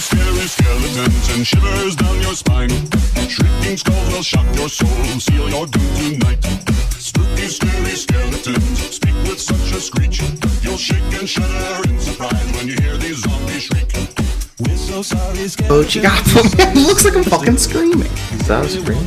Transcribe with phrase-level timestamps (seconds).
[0.00, 2.70] scary skeletons and shivers down your spine.
[3.28, 4.88] Shrieking skulls will shock your soul,
[5.20, 6.42] seal your doom tonight.
[6.96, 10.22] Spooky, scary skeletons speak with such a screech.
[10.62, 13.92] You'll shake and shudder in surprise when you hear these zombies shriek.
[14.60, 18.00] We're so sorry, Oh, you got it looks like I'm fucking screaming.
[18.32, 19.04] Is that a scream?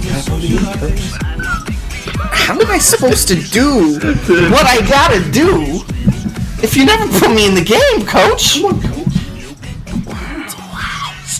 [2.31, 3.97] How am I supposed to do
[4.51, 5.81] what I gotta do
[6.61, 8.92] if you never put me in the game, coach?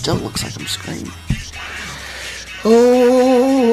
[0.04, 1.10] Still looks like I'm screaming.
[2.62, 3.72] Oh.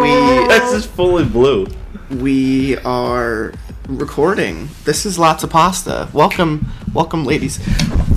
[0.00, 1.66] We That's just fully blue.
[2.08, 3.52] we are
[3.86, 4.70] recording.
[4.86, 6.08] This is lots of pasta.
[6.14, 7.60] Welcome, welcome, ladies.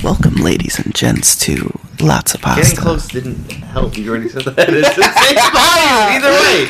[0.02, 2.62] Welcome, ladies and gents, to lots of pasta.
[2.62, 3.98] Getting close didn't help.
[3.98, 4.58] You already said that.
[4.70, 5.38] It's the same.
[6.16, 6.70] Either way.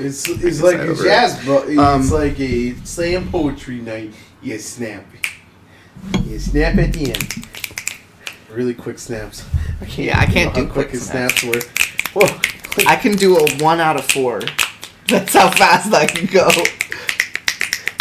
[0.00, 4.14] It's, it's like a jazz, but it's Um, like a slam poetry night.
[4.42, 5.04] You snap.
[6.24, 7.46] You snap at the end.
[8.50, 9.44] Really quick snaps.
[9.80, 11.40] I can't, Yeah, I can't do quick quick snaps.
[11.40, 11.66] snaps
[12.14, 12.20] were.
[12.20, 12.40] Whoa.
[12.86, 14.40] I can do a one out of four.
[15.08, 16.48] That's how fast I can go.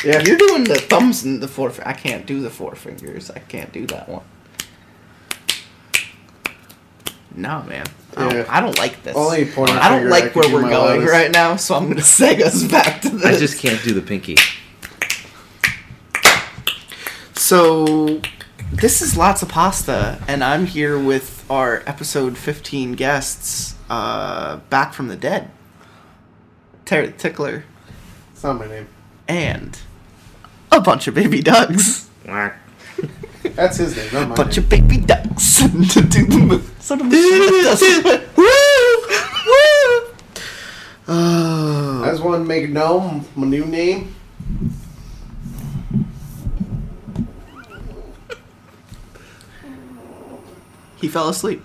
[0.05, 1.73] Yeah, You're doing the thumbs and the four.
[1.85, 3.29] I can't do the four fingers.
[3.31, 4.23] I can't do that one.
[7.39, 7.85] No, man.
[8.17, 8.45] I don't, Yeah.
[8.49, 9.15] I don't like this.
[9.15, 11.11] Only pointing I don't finger I like where we're going loudest.
[11.11, 13.25] right now, so I'm gonna seg us back to this.
[13.25, 14.35] I just can't do the pinky.
[17.35, 18.21] So,
[18.71, 24.93] this is lots of pasta, and I'm here with our episode 15 guests, uh, back
[24.93, 25.49] from the dead.
[26.85, 27.63] Terry the Tickler
[28.33, 28.87] it's not my name.
[29.27, 29.79] and
[30.71, 32.09] a bunch of baby ducks.
[33.55, 34.63] That's his name, not my bunch name.
[34.63, 36.75] of baby ducks to do the move.
[36.79, 38.45] Sort of the Woo!
[39.47, 40.13] Woo!
[41.11, 44.15] I just want to make it known my new name.
[50.97, 51.63] He fell asleep.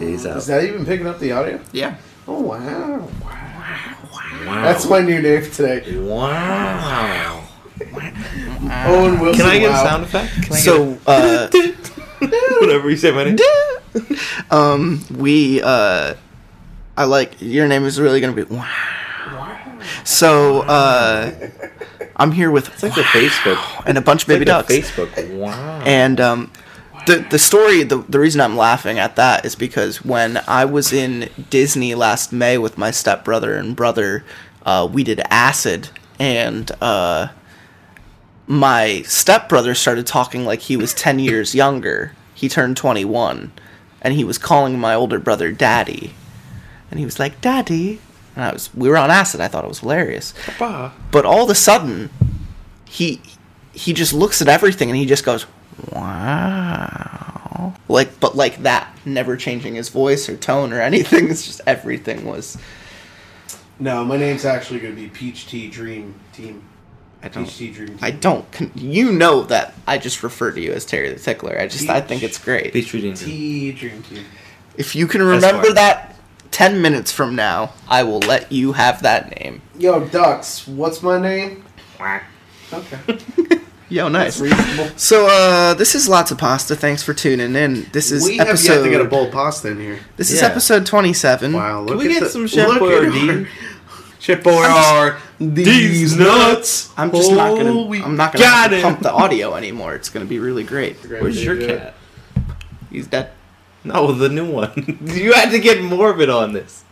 [0.00, 0.38] He's out.
[0.38, 1.60] Is that even picking up the audio?
[1.72, 1.96] Yeah.
[2.26, 3.08] Oh wow!
[3.22, 4.62] Wow.
[4.62, 5.96] That's my new name today.
[5.98, 7.44] Wow.
[8.62, 9.42] Owen Wilson.
[9.42, 9.84] Can I get wow.
[9.84, 10.32] a sound effect?
[10.42, 11.90] Can I So, uh, get
[12.20, 12.26] a,
[12.60, 13.38] whatever you say my name?
[14.50, 16.14] um, we, uh,
[16.96, 18.68] I like, your name is really gonna be, wow.
[20.04, 21.50] So, uh,
[22.16, 23.82] I'm here with It's like the Facebook.
[23.86, 24.90] and a bunch of It's baby like ducks.
[24.90, 25.36] Facebook.
[25.38, 25.82] Wow.
[25.86, 26.52] And um,
[27.06, 30.92] the the story, the the reason I'm laughing at that is because when I was
[30.92, 34.24] in Disney last May with my stepbrother and brother,
[34.66, 35.88] uh, we did acid,
[36.18, 37.28] and uh,
[38.46, 42.12] my stepbrother started talking like he was ten years younger.
[42.34, 43.52] He turned 21,
[44.00, 46.14] and he was calling my older brother daddy,
[46.90, 48.00] and he was like daddy.
[48.34, 49.40] And I was, we were on acid.
[49.40, 50.32] I thought it was hilarious.
[50.46, 50.92] Papa.
[51.10, 52.10] But all of a sudden,
[52.86, 53.20] he
[53.72, 55.46] he just looks at everything and he just goes,
[55.92, 61.30] "Wow!" Like, but like that, never changing his voice or tone or anything.
[61.30, 62.56] It's just everything was.
[63.78, 66.62] No, my name's actually going to be Peach Tea Dream Team.
[67.22, 67.46] I don't.
[67.46, 67.98] Peach Dream Team.
[68.00, 68.50] I don't.
[68.52, 71.58] Con- you know that I just refer to you as Terry the Tickler.
[71.58, 72.72] I just I think it's great.
[72.72, 73.14] Peach reading.
[73.14, 74.24] Tea Dream Team.
[74.76, 76.16] If you can remember that
[76.50, 79.60] ten minutes from now, I will let you have that name.
[79.78, 81.64] Yo, Ducks, what's my name?
[82.72, 83.18] Okay.
[83.90, 84.40] Yo, nice.
[84.40, 84.96] Reasonable.
[84.96, 86.76] So, uh, this is lots of pasta.
[86.76, 87.88] Thanks for tuning in.
[87.92, 88.74] This is we have episode.
[88.74, 89.98] yet to get a bowl of pasta in here.
[90.16, 91.52] This is episode twenty-seven.
[91.52, 93.48] Wow, look we at get the, some Chef look at Boyardee?
[94.20, 95.20] Chef Boyardee.
[95.40, 96.92] These nuts.
[96.98, 97.72] I'm just not gonna.
[97.72, 99.94] Oh, I'm not gonna got pump the audio anymore.
[99.94, 100.96] It's gonna be really great.
[101.08, 101.94] Where's your cat?
[102.90, 103.30] He's dead.
[103.82, 104.98] No, the new one.
[105.06, 106.84] you had to get morbid on this.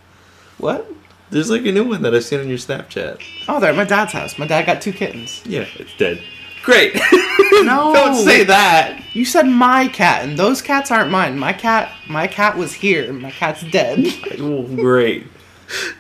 [0.56, 0.90] What?
[1.30, 3.20] There's like a new one that I've seen on your Snapchat.
[3.48, 4.38] Oh, they're at my dad's house.
[4.38, 5.42] My dad got two kittens.
[5.44, 6.22] Yeah, it's dead.
[6.62, 6.98] Great.
[7.50, 7.92] No.
[7.92, 9.02] Don't say that.
[9.14, 11.38] You said my cat, and those cats aren't mine.
[11.38, 13.10] My cat, my cat was here.
[13.12, 14.06] My cat's dead.
[14.38, 15.26] Oh, great.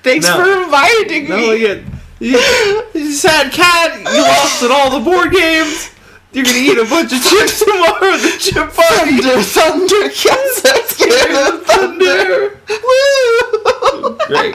[0.02, 0.36] Thanks No.
[0.36, 1.56] for inviting No, me.
[1.56, 1.84] you,
[2.20, 2.38] you,
[2.94, 3.98] you sad cat.
[3.98, 5.90] You lost at all the board games.
[6.32, 8.12] You're gonna eat a bunch of chips tomorrow.
[8.14, 9.18] at The chip party.
[9.22, 12.60] Thunder, thunder, cats are scared of thunder.
[12.84, 14.18] Woo!
[14.26, 14.54] Great.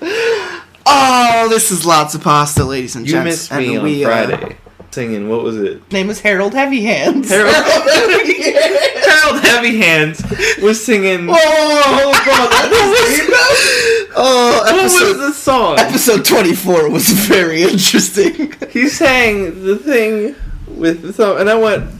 [0.90, 3.32] Oh, this is lots of pasta, ladies and gentlemen.
[3.32, 3.50] You gents.
[3.50, 4.56] missed me and on we, uh, Friday.
[4.90, 5.92] Singing, what was it?
[5.92, 7.28] name is Harold Heavy Hands.
[7.28, 10.22] Harold, Harold Heavy Hands
[10.62, 11.28] was singing.
[11.30, 12.70] Oh, God.
[14.16, 15.78] oh, what was the song?
[15.78, 18.52] episode 24 was very interesting.
[18.70, 20.34] He sang the thing
[20.66, 21.90] with the song, and I went,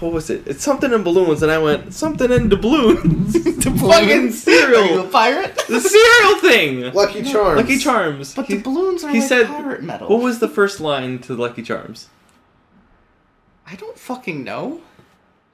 [0.00, 0.46] what was it?
[0.46, 3.32] It's something in balloons, and I went something in doubloons.
[3.32, 5.56] the fucking Are you a pirate?
[5.68, 6.92] the cereal thing.
[6.94, 7.56] Lucky Charms.
[7.60, 8.34] Lucky Charms.
[8.34, 10.08] But He- the balloons are he like said- pirate metal.
[10.08, 12.08] What was the first line to Lucky Charms?
[13.66, 14.82] I don't fucking know.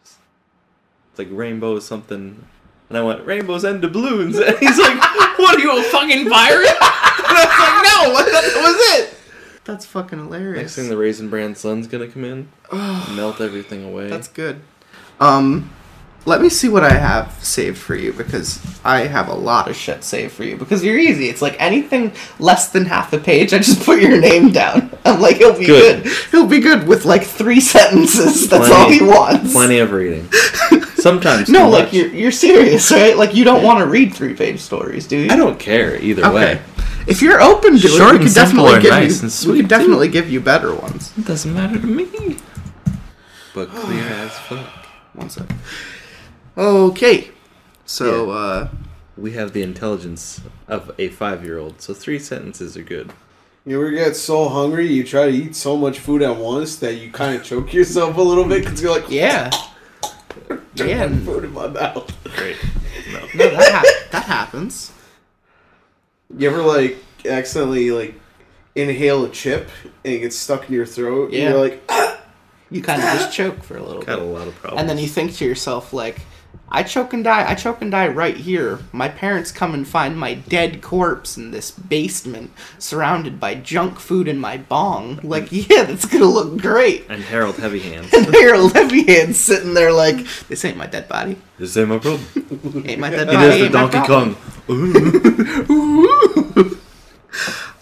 [0.02, 2.44] It's like rainbow something.
[2.93, 4.39] And I went, rainbows and doubloons.
[4.47, 4.99] And he's like,
[5.39, 6.69] what are you, a fucking pirate?
[7.25, 9.15] And I was like, no, that was it.
[9.65, 10.61] That's fucking hilarious.
[10.61, 12.50] Next thing, the Raisin Bran sun's gonna come in,
[13.17, 14.11] melt everything away.
[14.11, 14.61] That's good.
[15.21, 15.71] Um,
[16.25, 19.75] let me see what I have saved for you because I have a lot of
[19.77, 21.29] shit saved for you because you're easy.
[21.29, 24.91] It's like anything less than half a page, I just put your name down.
[25.05, 26.05] I'm like, he'll be Good.
[26.05, 26.13] good.
[26.31, 28.49] He'll be good with like three sentences.
[28.49, 29.53] That's all he wants.
[29.53, 30.31] Plenty of reading.
[30.95, 31.95] Sometimes no, like much.
[31.95, 33.17] you're you're serious, right?
[33.17, 35.31] Like you don't want to read three page stories, do you?
[35.33, 36.35] I don't care either Okay.
[36.35, 36.63] way.
[37.09, 39.49] If you're open to Short it, we and could definitely give nice you.
[39.49, 41.13] and we could definitely give you better ones.
[41.19, 42.37] It doesn't matter to me.
[43.55, 44.67] But clear as fuck.
[45.15, 45.47] One sec.
[46.56, 47.31] Okay.
[47.84, 48.69] So, uh,
[49.16, 53.12] We have the intelligence of a five-year-old, so three sentences are good.
[53.66, 56.94] You ever get so hungry you try to eat so much food at once that
[56.94, 59.50] you kind of choke yourself a little bit because you're like, yeah.
[60.75, 61.08] "There's Yeah.
[61.25, 62.10] food in my mouth.
[62.37, 62.56] Great.
[63.12, 64.90] No, that, hap- that happens.
[66.37, 66.96] You ever like
[67.26, 68.14] accidentally like
[68.75, 69.69] inhale a chip
[70.04, 71.26] and it gets stuck in your throat?
[71.26, 71.50] and Yeah.
[71.50, 71.90] you're like,
[72.70, 74.32] You kind of just choke for a little Got a bit.
[74.32, 74.81] lot of problems.
[74.81, 76.20] And then you think to yourself, like,
[76.75, 77.46] I choke and die.
[77.46, 78.78] I choke and die right here.
[78.93, 84.26] My parents come and find my dead corpse in this basement, surrounded by junk food
[84.26, 85.20] and my bong.
[85.22, 87.04] Like, yeah, that's gonna look great.
[87.10, 88.10] And Harold Heavy Hands.
[88.14, 91.37] And Harold Heavyhand's sitting there like, this ain't my dead body.
[91.58, 92.25] this ain't my problem.
[92.87, 93.46] Ain't my dead body.
[93.49, 94.06] It is the Donkey.
[94.06, 94.37] Kong.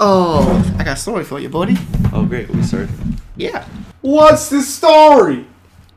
[0.03, 1.77] Oh, I got a story for you, buddy.
[2.13, 2.49] Oh, great.
[2.51, 2.89] We started.
[3.37, 3.67] Yeah.
[4.01, 5.47] "What's the story?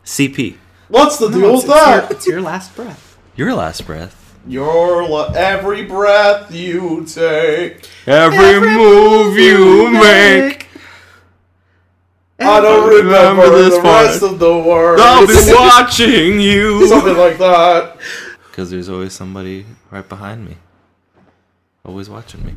[0.05, 0.57] CP.
[0.93, 3.17] What's the No, deal with that?" your, it's your last breath.
[3.35, 4.37] Your last breath.
[4.47, 7.87] Your lo- every breath you take.
[8.05, 10.67] Every, move you make.
[12.39, 14.05] I don't remember, remember this the part.
[14.05, 15.01] rest of the words.
[15.03, 16.85] I'll be watching you.
[16.87, 17.97] Something like that.
[18.49, 20.57] Because there's always somebody right behind me.
[21.85, 22.53] Always watching me.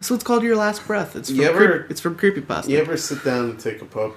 [0.00, 1.16] So it's called your last breath.
[1.16, 2.68] It's from, You ever- creep, it's from creepypasta.
[2.68, 4.14] You ever sit down and take a pup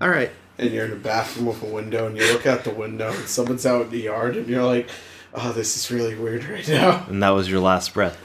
[0.00, 0.30] All right.
[0.60, 3.26] And you're in a bathroom with a window and you look out the window and
[3.28, 4.88] someone's out in the yard and you're like,
[5.34, 7.04] oh, this is really weird right now.
[7.08, 8.18] And that was your last breath.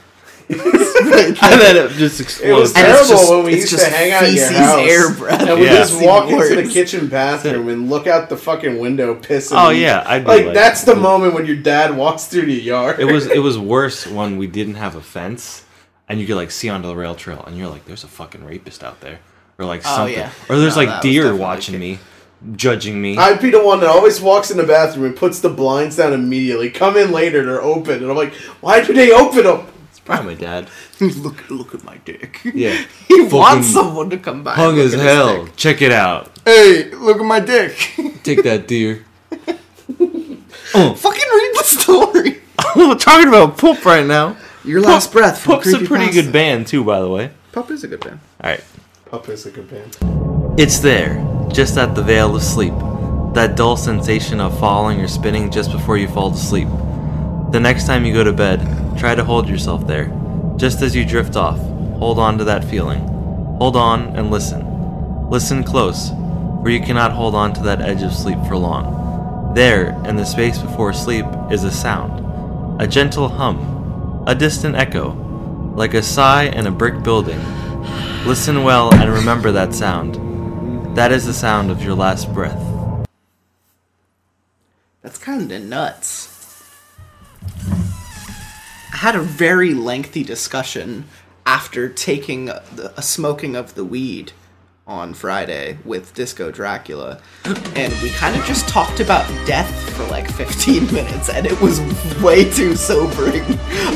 [0.48, 2.70] and and then it just It was explodes.
[2.70, 4.78] It's terrible just- when we it's used to just hang out in your house.
[4.78, 5.40] air breath.
[5.48, 5.72] And we Yeah.
[5.74, 9.54] just walk into the kitchen bathroom and look out the fucking window, pissing.
[9.56, 12.52] Oh, yeah, I'd be like, like- that's the moment when your dad walks through the
[12.54, 13.00] yard.
[13.00, 15.64] it was it was worse when we didn't have a fence
[16.08, 18.44] and you could like see onto the rail trail and you're like there's a fucking
[18.44, 19.18] rapist out there
[19.58, 20.30] or like Oh, something yeah.
[20.48, 21.98] or there's No, like deer watching the me
[22.54, 25.48] judging me I'd be the one that always walks in the bathroom and puts the
[25.48, 26.70] blinds down immediately.
[26.70, 29.66] Come in later, they're open, and I'm like, why do they open them?
[29.90, 30.68] it's probably my dad
[31.00, 32.40] look, look at my dick.
[32.54, 34.52] yeah He wants someone to come by.
[34.52, 37.74] and hung as hell check it out Hey, look at my dick.
[38.22, 39.04] take that deer
[40.74, 40.94] oh.
[40.94, 42.40] Fucking read the story.
[42.76, 45.40] we're talking about poop right now Your last breath.
[45.40, 46.12] From poop's a pretty Creepypasta.
[46.12, 48.20] good band too by the way Pup is a good band.
[48.44, 48.64] all right
[49.06, 49.96] Pup is a good band.
[50.58, 51.22] It's there,
[51.52, 52.72] just at the veil of sleep.
[53.34, 56.68] That dull sensation of falling or spinning just before you fall to sleep.
[57.52, 58.60] The next time you go to bed,
[58.96, 60.10] try to hold yourself there.
[60.56, 61.58] Just as you drift off,
[61.98, 63.00] hold on to that feeling.
[63.58, 65.28] Hold on and listen.
[65.28, 66.08] Listen close,
[66.62, 69.52] for you cannot hold on to that edge of sleep for long.
[69.54, 72.80] There, in the space before sleep, is a sound.
[72.80, 74.24] A gentle hum.
[74.26, 75.10] A distant echo.
[75.76, 77.40] Like a sigh in a brick building.
[78.24, 80.25] Listen well and remember that sound.
[80.96, 82.58] That is the sound of your last breath.
[85.02, 86.72] That's kind of nuts.
[88.94, 91.04] I had a very lengthy discussion
[91.44, 94.32] after taking a smoking of the weed
[94.86, 100.30] on Friday with Disco Dracula, and we kind of just talked about death for like
[100.30, 101.78] 15 minutes, and it was
[102.22, 103.42] way too sobering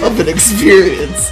[0.05, 1.31] of an experience.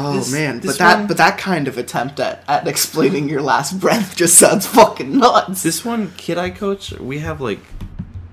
[0.00, 3.28] Oh This- man, this but that one- but that kind of attempt at, at explaining
[3.28, 5.62] your last breath just sounds fucking nuts.
[5.64, 7.58] This one kid I coach, we have like,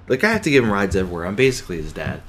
[0.08, 1.26] like I have to give him rides everywhere.
[1.26, 2.22] I'm basically his dad,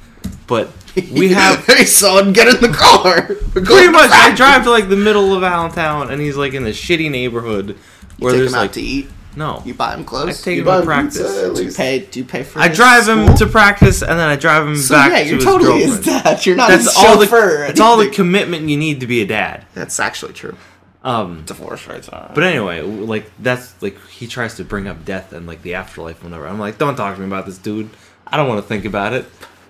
[0.46, 0.70] but
[1.12, 3.22] we have hey son, get in the car.
[3.52, 4.10] Pretty much.
[4.10, 7.76] I drive to like the middle of Allentown, and he's like in the shitty neighborhood
[8.18, 9.10] where there's him out like to eat.
[9.36, 9.62] No.
[9.64, 10.22] You buy him clothes.
[10.22, 10.42] I clothes.
[10.42, 11.18] take You him to him practice.
[11.22, 11.98] pizza do you pay?
[12.00, 12.58] Do you pay for?
[12.58, 15.24] I his drive him to practice, and then I drive him So back yeah, to
[15.26, 16.24] you're his totally his girlfriend.
[16.24, 16.46] dad.
[16.46, 19.20] You're not That's his all chauffeur or It's all the commitment you need to be
[19.22, 19.66] a dad.
[19.74, 20.56] That's actually true.
[21.04, 22.32] Um, Divorce rates are.
[22.34, 26.24] but anyway, like that's like he tries to bring up death and like the afterlife,
[26.24, 26.48] whenever.
[26.48, 27.90] I'm like, don't talk to me about this, dude.
[28.26, 29.24] I don't want to think about it.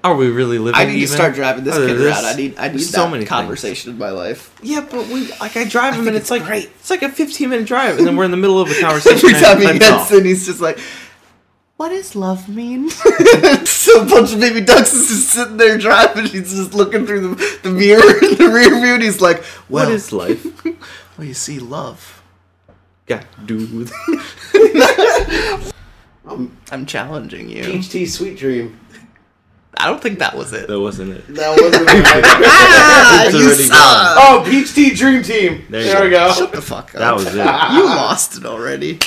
[0.07, 0.81] Are we really living?
[0.81, 2.25] I need to start driving this Are kid there around.
[2.27, 4.57] I need I need there's that so many conversation in my life.
[4.63, 6.67] Yeah, but we like I drive him, think and it's it's like great.
[6.67, 9.29] it's like a 15 minute drive, and then we're in the middle of a conversation.
[9.29, 10.79] Every time he gets cuts in, he's just like,
[11.77, 12.89] "What does love mean?"
[13.65, 16.27] so a bunch of baby ducks is just sitting there driving.
[16.27, 19.87] He's just looking through the, the mirror in the rear view, and he's like, "Well,
[19.87, 20.65] what is life?
[20.65, 22.23] well, you see, love."
[23.07, 23.75] Got dude.
[23.75, 23.93] With
[26.71, 27.65] I'm challenging you.
[27.65, 28.79] Peach tea sweet dream.
[29.79, 30.69] I don't think that was it.
[30.69, 31.27] That wasn't it.
[31.35, 32.23] That wasn't right.
[32.49, 33.77] Ah, It's you suck.
[33.77, 35.65] Oh, Peach Tea Dream Team.
[35.69, 36.29] There There, we go.
[36.29, 36.33] go.
[36.35, 37.01] Shut the fuck up.
[37.01, 37.35] That was it.
[37.37, 38.99] You lost it already.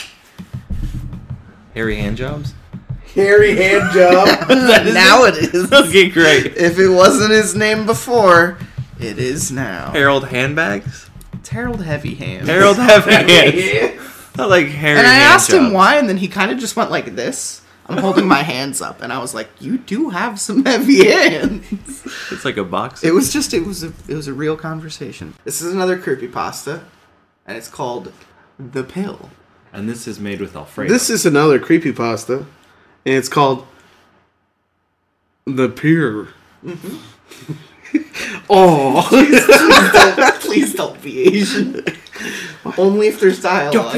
[1.74, 2.54] Harry handjobs?
[3.16, 4.28] Harry Hairy hand job.
[4.94, 5.72] now it is.
[5.74, 6.56] Okay, great.
[6.58, 8.58] If it wasn't his name before,
[9.00, 9.92] it is now.
[9.92, 11.10] Harold handbags.
[11.34, 12.48] It's Harold Heavy Hands.
[12.48, 14.00] Harold heavy hands.
[14.38, 15.00] I like hairy.
[15.00, 17.62] and I hand asked him why, and then he kind of just went like this.
[17.90, 22.04] I'm holding my hands up, and I was like, "You do have some heavy hands."
[22.32, 23.04] It's like a box.
[23.04, 25.34] It was just, it was a, it was a real conversation.
[25.44, 26.84] This is another creepy pasta,
[27.48, 28.14] and it's called
[28.60, 29.30] "The Pill."
[29.72, 30.92] and this is made with Alfredo.
[30.92, 32.38] This is another creepy pasta,
[33.06, 33.68] and it's called
[35.46, 36.30] The Pier.
[36.66, 37.54] Mm-hmm.
[38.50, 39.08] oh,
[40.16, 41.86] Don't- please don't be Asian.
[42.78, 43.94] Only if there's dialogue.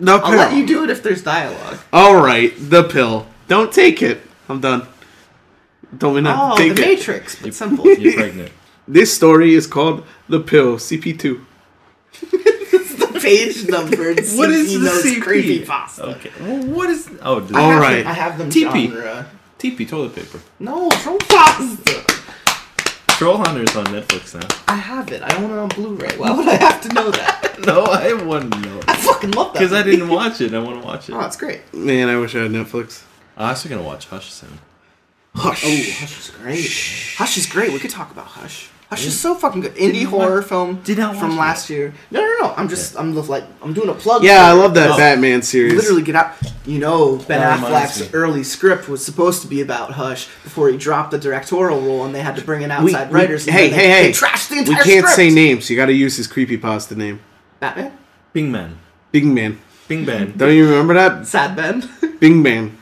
[0.00, 1.78] The I'll let you do it if there's dialogue.
[1.92, 3.26] All right, the pill.
[3.48, 4.20] Don't take it.
[4.48, 4.86] I'm done.
[5.96, 6.86] Don't we not Oh, take the it?
[6.86, 7.86] Matrix, but simple.
[7.92, 8.52] You're pregnant.
[8.90, 11.44] This story is called The Pill, CP2.
[12.22, 14.08] it's the page number.
[14.10, 15.20] and What is CP the knows CP?
[15.66, 16.00] creepypasta.
[16.16, 16.30] Okay.
[16.40, 17.10] Well, what is?
[17.20, 17.54] Oh, all right.
[17.54, 17.96] All have right.
[17.98, 18.90] Them, I have them TP.
[18.90, 19.26] genre.
[19.58, 20.40] TP toilet paper.
[20.58, 22.02] No, troll pasta.
[23.18, 24.46] Trollhunters on Netflix now.
[24.68, 25.22] I have it.
[25.22, 26.16] I own it on Blu-ray.
[26.18, 27.44] Why would I have to know that?
[27.66, 29.54] No, I wouldn't know I fucking love that.
[29.54, 30.54] because I didn't watch it.
[30.54, 31.12] I want to watch it.
[31.14, 31.60] Oh, it's great.
[31.74, 33.02] Man, I wish I had Netflix.
[33.36, 34.60] I'm also gonna watch Hush soon.
[35.34, 35.64] Hush.
[35.66, 36.70] Oh, Hush is great.
[37.16, 37.72] Hush is great.
[37.72, 38.70] We could talk about Hush.
[38.90, 39.74] Oh, Hush is so fucking good.
[39.74, 41.92] Indie horror film Did not from it last year.
[42.10, 42.54] No, no, no.
[42.56, 44.22] I'm just, I'm just like, I'm doing a plug.
[44.24, 44.62] Yeah, I for it.
[44.62, 44.96] love that Oh.
[44.96, 45.74] Batman series.
[45.74, 46.32] Literally get out.
[46.64, 48.18] You know, Ben That reminds Affleck's me.
[48.18, 52.14] early script was supposed to be about Hush before he dropped the directorial role, and
[52.14, 53.46] they had to bring in outside we- writers.
[53.46, 54.06] and hey, then hey, they, hey.
[54.06, 55.16] They trashed the we entire can't script.
[55.16, 55.68] say names.
[55.68, 57.20] You got to use his creepypasta name.
[57.60, 57.92] Batman.
[58.32, 58.78] Bing Man.
[59.12, 59.58] Bing Man.
[59.86, 60.32] Bing Bang.
[60.36, 61.26] Don't you remember that?
[61.26, 61.86] Sad Ben.
[62.20, 62.78] Bing Man.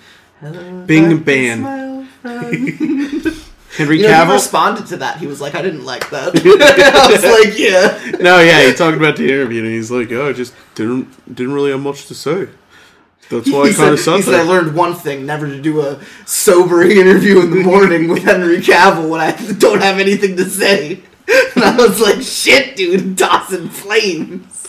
[0.86, 2.08] Bing Ban.
[3.76, 4.32] Henry You know, he Cavill.
[4.34, 5.18] responded to that.
[5.18, 8.96] He was like, "I didn't like that." I was like, "Yeah." no, yeah, he talked
[8.96, 12.14] about the interview and he's like, "Oh, I just didn't didn't really have much to
[12.14, 12.48] say."
[13.28, 15.80] That's why I kind of said, he said, "I learned one thing: never to do
[15.80, 20.44] a sobering interview in the morning with Henry Cavill when I don't have anything to
[20.44, 21.02] say."
[21.56, 24.68] And I was like, "Shit, dude, tossing flames."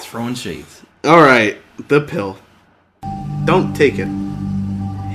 [0.00, 0.82] Throwing shades.
[1.04, 1.58] All right,
[1.88, 2.38] the pill.
[3.44, 4.08] Don't take it.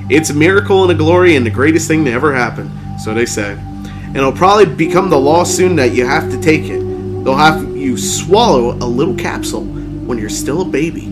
[0.10, 2.70] It's a miracle and a glory and the greatest thing to ever happen,
[3.00, 3.54] so they say.
[3.54, 6.80] And it'll probably become the law soon that you have to take it.
[7.24, 11.08] They'll have you swallow a little capsule when you're still a baby.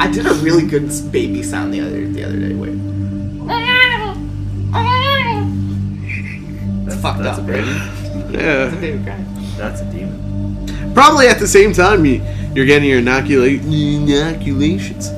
[0.00, 2.54] I did a really good baby sound the other the other day.
[2.54, 2.74] Wait,
[6.86, 7.44] it's fucked That's up.
[7.44, 7.68] a baby.
[8.36, 8.66] Yeah.
[8.68, 9.26] That's a Baby crying.
[9.56, 10.92] That's a demon.
[10.94, 12.22] Probably at the same time you,
[12.54, 15.10] you're getting your inocula- inoculations.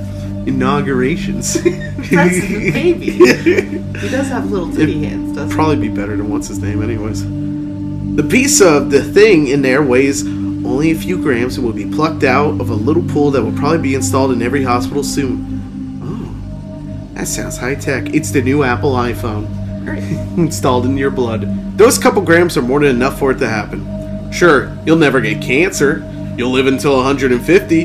[0.47, 1.55] Inaugurations.
[1.55, 3.81] That's the baby.
[4.01, 5.55] He does have little titty hands, doesn't he?
[5.55, 7.23] probably be better than what's his name, anyways.
[8.17, 11.85] The piece of the thing in there weighs only a few grams and will be
[11.85, 16.01] plucked out of a little pool that will probably be installed in every hospital soon.
[16.03, 18.15] Oh, that sounds high tech.
[18.15, 20.03] It's the new Apple iPhone Great.
[20.39, 21.77] installed in your blood.
[21.77, 24.33] Those couple grams are more than enough for it to happen.
[24.33, 26.07] Sure, you'll never get cancer.
[26.39, 27.85] You'll live until 150.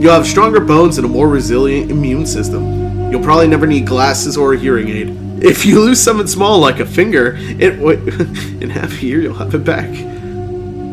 [0.00, 3.10] You'll have stronger bones and a more resilient immune system.
[3.10, 5.16] You'll probably never need glasses or a hearing aid.
[5.42, 7.78] If you lose something small like a finger, it
[8.62, 9.88] in half a year you'll have it back.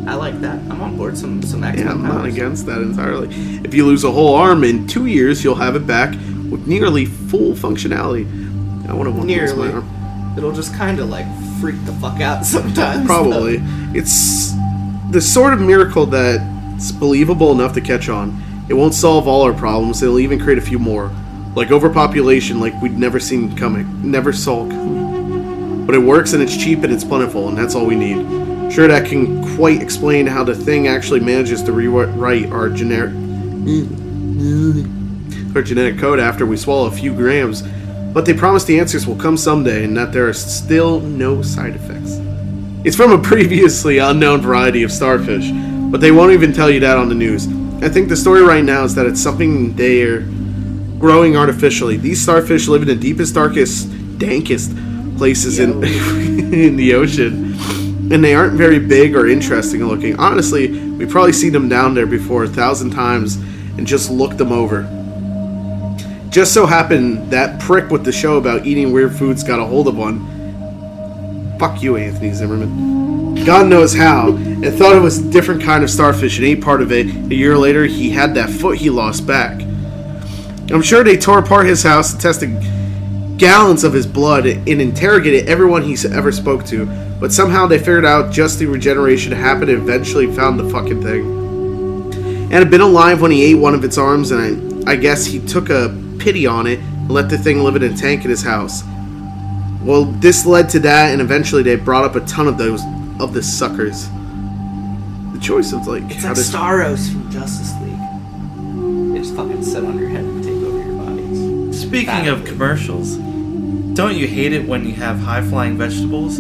[0.08, 0.60] I like that.
[0.70, 1.18] I'm on board.
[1.18, 3.30] Some some Yeah, I'm not against that entirely.
[3.64, 6.12] If you lose a whole arm in two years, you'll have it back
[6.50, 8.26] with nearly full functionality.
[8.90, 9.74] I wouldn't want to lose my Nearly.
[9.74, 10.36] arm.
[10.38, 11.26] It'll just kind of like
[11.60, 13.06] freak the fuck out sometimes.
[13.06, 13.62] Probably.
[13.94, 14.52] It's
[15.12, 18.42] the sort of miracle that's believable enough to catch on.
[18.72, 21.12] It won't solve all our problems, it'll even create a few more.
[21.58, 24.10] Like overpopulation, like we'd never seen coming.
[24.10, 25.86] Never coming.
[25.86, 28.72] But it works and it's cheap and it's plentiful, and that's all we need.
[28.72, 33.12] Sure, that can quite explain how the thing actually manages to rewrite our generic.
[33.12, 33.84] Mm,
[35.54, 37.64] our genetic code after we swallow a few grams,
[38.14, 41.76] but they promise the answers will come someday and that there are still no side
[41.76, 42.22] effects.
[42.86, 45.52] It's from a previously unknown variety of starfish,
[45.92, 47.50] but they won't even tell you that on the news.
[47.84, 50.22] I think the story right now is that it's something they're
[51.00, 51.98] growing artificially.
[51.98, 55.84] These starfish live in the deepest, darkest, dankest places in
[56.54, 57.56] in the ocean,
[58.14, 60.16] and they aren't very big or interesting looking.
[60.20, 63.38] Honestly, we probably seen them down there before a thousand times
[63.78, 64.84] and just looked them over.
[66.30, 69.88] Just so happened that prick with the show about eating weird foods got a hold
[69.88, 70.20] of one.
[71.58, 73.31] Fuck you, Anthony Zimmerman.
[73.46, 76.82] God knows how, and thought it was a different kind of starfish and ate part
[76.82, 77.08] of it.
[77.08, 79.62] A year later, he had that foot he lost back.
[80.72, 82.62] I'm sure they tore apart his house and tested
[83.40, 86.86] gallons of his blood and interrogated everyone he's ever spoke to,
[87.20, 91.26] but somehow they figured out just the regeneration happened and eventually found the fucking thing.
[92.14, 95.26] And had been alive when he ate one of its arms, and I, I guess
[95.26, 98.30] he took a pity on it and let the thing live in a tank in
[98.30, 98.84] his house.
[99.82, 102.82] Well, this led to that, and eventually they brought up a ton of those
[103.22, 104.10] of the suckers.
[105.34, 109.14] The choice of like It's how like to Starros from Justice League.
[109.14, 111.82] They just fucking sit on your head and take over your bodies.
[111.82, 113.16] Speaking of commercials,
[113.96, 116.40] don't you hate it when you have high flying vegetables?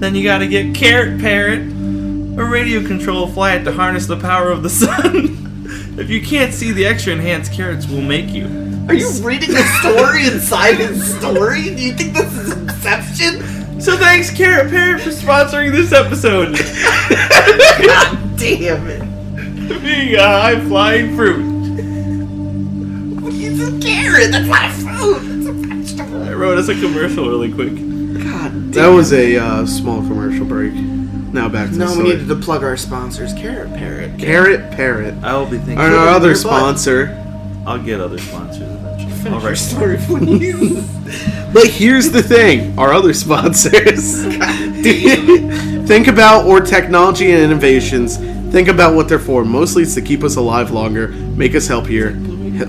[0.00, 4.62] Then you gotta get Carrot Parrot, a radio controlled flight to harness the power of
[4.62, 5.94] the sun.
[5.98, 8.46] if you can't see the extra enhanced carrots will make you.
[8.88, 11.62] Are you reading the story inside his story?
[11.62, 13.61] Do you think this is Inception?
[13.82, 16.54] So thanks Carrot Parrot for sponsoring this episode.
[17.84, 19.82] God damn it.
[19.82, 21.42] Being a high flying fruit.
[23.34, 24.30] It's a carrot.
[24.30, 25.38] That's not a fruit.
[25.38, 26.22] It's a vegetable.
[26.22, 27.74] I wrote us a commercial really quick.
[28.22, 30.74] God damn That was a uh, small commercial break.
[30.74, 33.32] Now back to the No, we needed to plug our sponsors.
[33.32, 34.16] Carrot Parrot.
[34.16, 35.14] Carrot Parrot.
[35.24, 35.78] I will be thinking.
[35.78, 36.40] Our, our other your butt.
[36.40, 37.18] sponsor.
[37.66, 38.81] I'll get other sponsors eventually.
[39.22, 40.88] Finish write story, please.
[41.52, 44.24] But here's the thing our other sponsors.
[44.82, 48.16] Think about or technology and innovations.
[48.50, 49.44] Think about what they're for.
[49.44, 52.12] Mostly it's to keep us alive longer, make us healthier,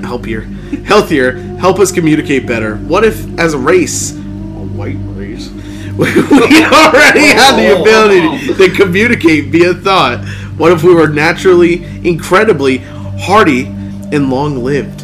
[0.03, 0.41] healthier,
[0.85, 2.75] healthier, help us communicate better.
[2.75, 5.49] What if, as a race, a white race,
[5.97, 7.81] we already had the oh.
[7.81, 10.25] ability to communicate via thought?
[10.57, 15.02] What if we were naturally, incredibly hardy and long lived?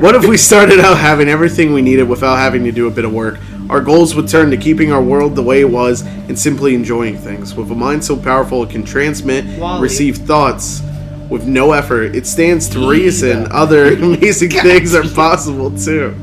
[0.00, 3.04] What if we started out having everything we needed without having to do a bit
[3.04, 3.40] of work?
[3.68, 7.18] Our goals would turn to keeping our world the way it was and simply enjoying
[7.18, 7.56] things.
[7.56, 9.82] With a mind so powerful it can transmit, and Wally.
[9.82, 10.82] receive thoughts
[11.28, 16.14] with no effort, it stands to reason other amazing things are possible too.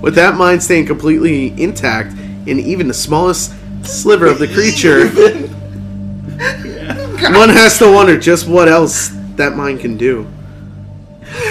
[0.00, 5.08] With that mind staying completely intact, and even the smallest sliver of the creature,
[7.36, 10.24] one has to wonder just what else that mind can do.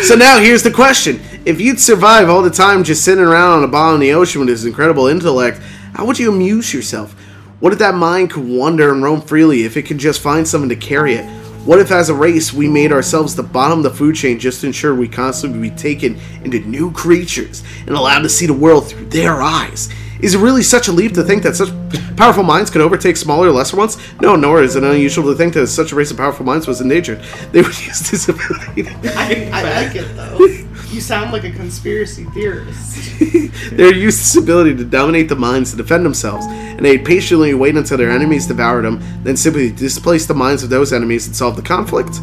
[0.04, 3.64] So now here's the question: If you'd survive all the time just sitting around on
[3.66, 5.60] a bottom in the ocean with this incredible intellect,
[5.94, 7.12] how would you amuse yourself?
[7.60, 9.64] What if that mind could wander and roam freely?
[9.64, 11.26] If it could just find someone to carry it?
[11.66, 14.62] What if, as a race, we made ourselves the bottom of the food chain just
[14.62, 18.88] to ensure we constantly be taken into new creatures and allowed to see the world
[18.88, 19.90] through their eyes?
[20.22, 21.70] Is it really such a leap to think that such
[22.16, 23.98] powerful minds could overtake smaller, lesser ones?
[24.22, 26.80] No, nor is it unusual to think that such a race of powerful minds was
[26.80, 27.22] endangered.
[27.52, 28.88] They would use this ability.
[29.18, 30.48] I, I like it though.
[30.94, 33.20] You sound like a conspiracy theorist.
[33.72, 37.76] they used this ability to dominate the minds to defend themselves, and they'd patiently wait
[37.76, 41.56] until their enemies devoured them, then simply displace the minds of those enemies and solve
[41.56, 42.20] the conflict.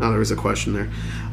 [0.00, 0.88] Oh, there was a question there.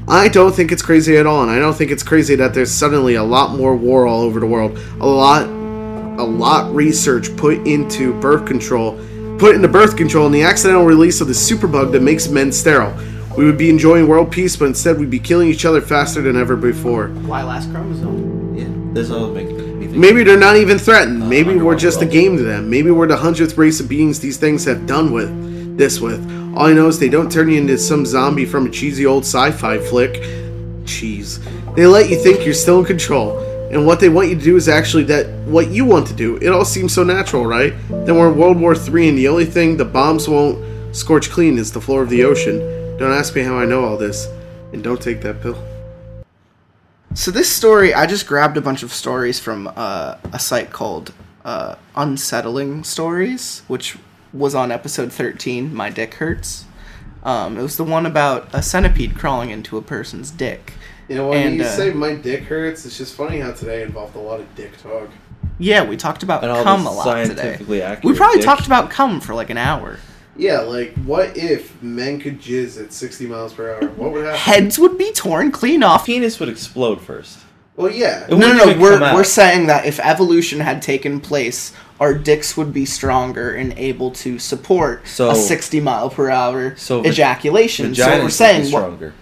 [0.08, 2.72] I don't think it's crazy at all, and I don't think it's crazy that there's
[2.72, 4.76] suddenly a lot more war all over the world.
[5.02, 8.98] A lot, a lot research put into birth control,
[9.38, 12.98] put into birth control, and the accidental release of the superbug that makes men sterile.
[13.38, 16.36] We would be enjoying world peace, but instead we'd be killing each other faster than
[16.36, 17.10] ever before.
[17.10, 18.56] Why last chromosome?
[18.56, 19.70] Yeah, this all make me think.
[19.96, 21.30] Maybe they're not even threatened.
[21.30, 22.70] Maybe we're underwater just a game to them.
[22.70, 26.20] Maybe we're the hundredth race of beings these things have done with this with.
[26.56, 29.24] All I know is they don't turn you into some zombie from a cheesy old
[29.24, 30.22] sci-fi flick.
[30.86, 31.40] Cheese.
[31.76, 33.40] They let you think you're still in control,
[33.72, 36.38] and what they want you to do is actually that what you want to do.
[36.38, 37.74] It all seems so natural, right?
[37.90, 40.66] Then we're in World War III, and the only thing the bombs won't
[40.96, 42.60] scorch clean is the floor of the ocean.
[43.00, 44.28] Don't ask me how I know all this,
[44.74, 45.58] and don't take that pill.
[47.14, 51.14] So this story, I just grabbed a bunch of stories from uh, a site called
[51.46, 53.98] uh, Unsettling Stories, which
[54.34, 56.66] was on episode 13, My Dick Hurts.
[57.24, 60.74] Um, it was the one about a centipede crawling into a person's dick.
[61.08, 64.20] You know, when you say my dick hurts, it's just funny how today involved a
[64.20, 65.10] lot of dick talk.
[65.58, 67.58] Yeah, we talked about And cum a lot today.
[68.04, 68.46] We probably dick.
[68.46, 70.00] talked about cum for like an hour.
[70.40, 73.90] Yeah, like what if men could jizz at 60 miles per hour?
[73.90, 74.40] What would happen?
[74.40, 76.06] Heads would be torn clean off.
[76.06, 77.40] Penis would explode first.
[77.76, 78.24] Well, yeah.
[78.26, 78.80] It No, no, no.
[78.80, 83.74] We're we're saying that if evolution had taken place, our dicks would be stronger and
[83.78, 87.94] able to support So- a sixty mile per hour So va- ejaculation.
[87.96, 89.14] So Vaginas we're would saying be what, stronger.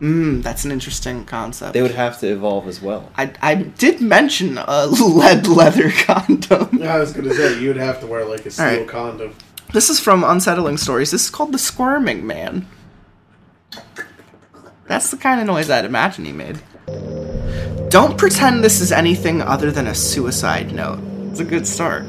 [0.00, 1.72] mm, that's an interesting concept.
[1.74, 3.10] They would have to evolve as well.
[3.16, 6.82] I, I did mention a lead leather condom.
[6.82, 8.88] I was gonna say you'd have to wear like a steel Alright.
[8.88, 9.34] condom.
[9.72, 11.10] This is from Unsettling Stories.
[11.10, 12.66] This is called the Squirming Man.
[14.86, 16.58] That's the kind of noise I'd imagine he made.
[17.90, 21.00] Don't pretend this is anything other than a suicide note.
[21.30, 22.06] It's a good start.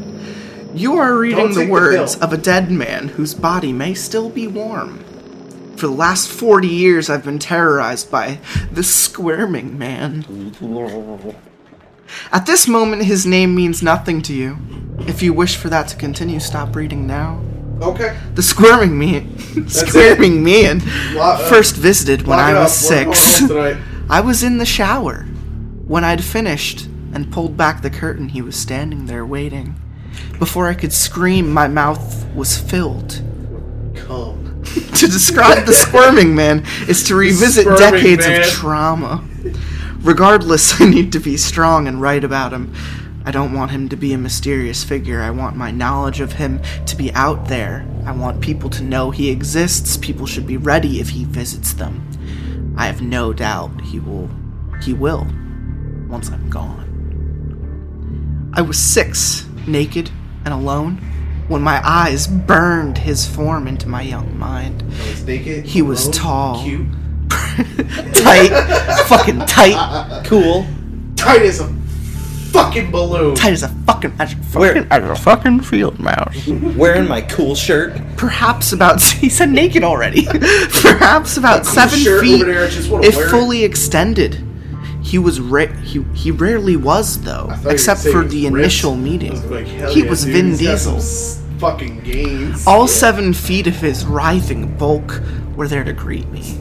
[0.74, 4.30] You are reading the take the words of a dead man whose body may still
[4.30, 5.04] be warm.
[5.76, 8.40] For the last 40 years, I've been terrorized by
[8.72, 10.22] the Squirming Man.
[12.32, 14.58] At this moment, his name means nothing to you.
[15.00, 17.42] If you wish for that to continue, stop reading now.
[17.82, 18.18] Okay.
[18.36, 20.82] The squirming man, squirming man,
[21.14, 22.76] Lock- uh, first visited when I was.
[22.76, 23.42] Six.
[24.10, 25.24] I was in the shower.
[25.88, 29.76] When I'd finished and pulled back the curtain, he was standing there waiting.
[30.38, 33.22] Before I could scream, my mouth was filled.
[33.96, 34.62] Come.
[34.64, 38.42] to describe the squirming man is to revisit decades man.
[38.42, 39.28] of trauma.
[40.02, 42.74] Regardless, I need to be strong and write about him.
[43.26, 45.22] I don't want him to be a mysterious figure.
[45.22, 47.86] I want my knowledge of him to be out there.
[48.06, 49.98] I want people to know he exists.
[49.98, 52.76] People should be ready if he visits them.
[52.78, 54.30] I have no doubt he will.
[54.82, 55.28] He will.
[56.08, 56.88] Once I'm gone.
[58.54, 60.10] I was six, naked
[60.46, 60.96] and alone,
[61.50, 64.82] when my eyes burned his form into my young mind.
[64.84, 65.66] Was naked.
[65.66, 66.64] He was alone, tall.
[66.64, 66.88] Cute.
[68.14, 70.66] tight, fucking tight, Cool.
[71.16, 71.68] Tight as a
[72.52, 73.36] fucking balloon.
[73.36, 76.48] tight as a fucking, as a Where- fucking, as a fucking field mouse.
[76.48, 78.00] Wearing my cool shirt.
[78.18, 80.26] Perhaps about he said naked already.
[80.82, 83.30] Perhaps about cool seven shirt feet, over there, just if wear it.
[83.30, 84.46] fully extended.
[85.04, 88.44] He was ra- he he rarely was though, I thought you were except for the
[88.46, 88.58] ripped.
[88.58, 89.32] initial meeting.
[89.32, 91.00] was like, he yeah, was dude, Vin Diesel.
[91.60, 92.68] fucking gains.
[92.68, 95.22] All seven feet of his writhing bulk
[95.56, 96.58] were there to greet me.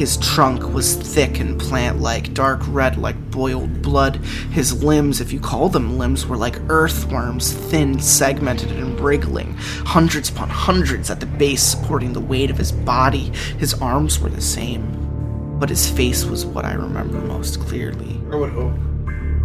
[0.00, 4.16] His trunk was thick and plant like, dark red like boiled blood.
[4.50, 9.52] His limbs, if you call them limbs, were like earthworms, thin, segmented, and wriggling.
[9.84, 13.30] Hundreds upon hundreds at the base, supporting the weight of his body.
[13.58, 18.22] His arms were the same, but his face was what I remember most clearly.
[18.32, 18.72] I would hope.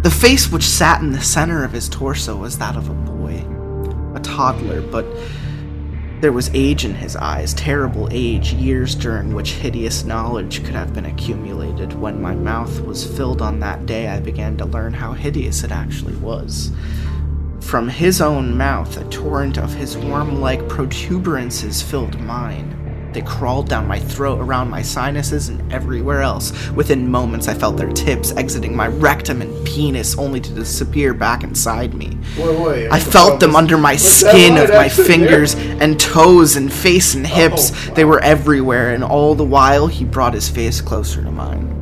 [0.04, 3.44] The face which sat in the center of his torso was that of a boy,
[4.14, 5.04] a toddler, but
[6.20, 10.94] there was age in his eyes, terrible age, years during which hideous knowledge could have
[10.94, 11.92] been accumulated.
[11.92, 15.70] When my mouth was filled on that day, I began to learn how hideous it
[15.70, 16.72] actually was.
[17.60, 22.85] From his own mouth, a torrent of his worm like protuberances filled mine.
[23.16, 26.68] They crawled down my throat, around my sinuses, and everywhere else.
[26.72, 31.42] Within moments, I felt their tips exiting my rectum and penis, only to disappear back
[31.42, 32.18] inside me.
[32.38, 35.16] I felt them under my skin of my actually there?
[35.16, 37.70] fingers and toes and face and hips.
[37.70, 37.94] Oh, wow.
[37.94, 41.72] They were everywhere, and all the while he brought his face closer to mine.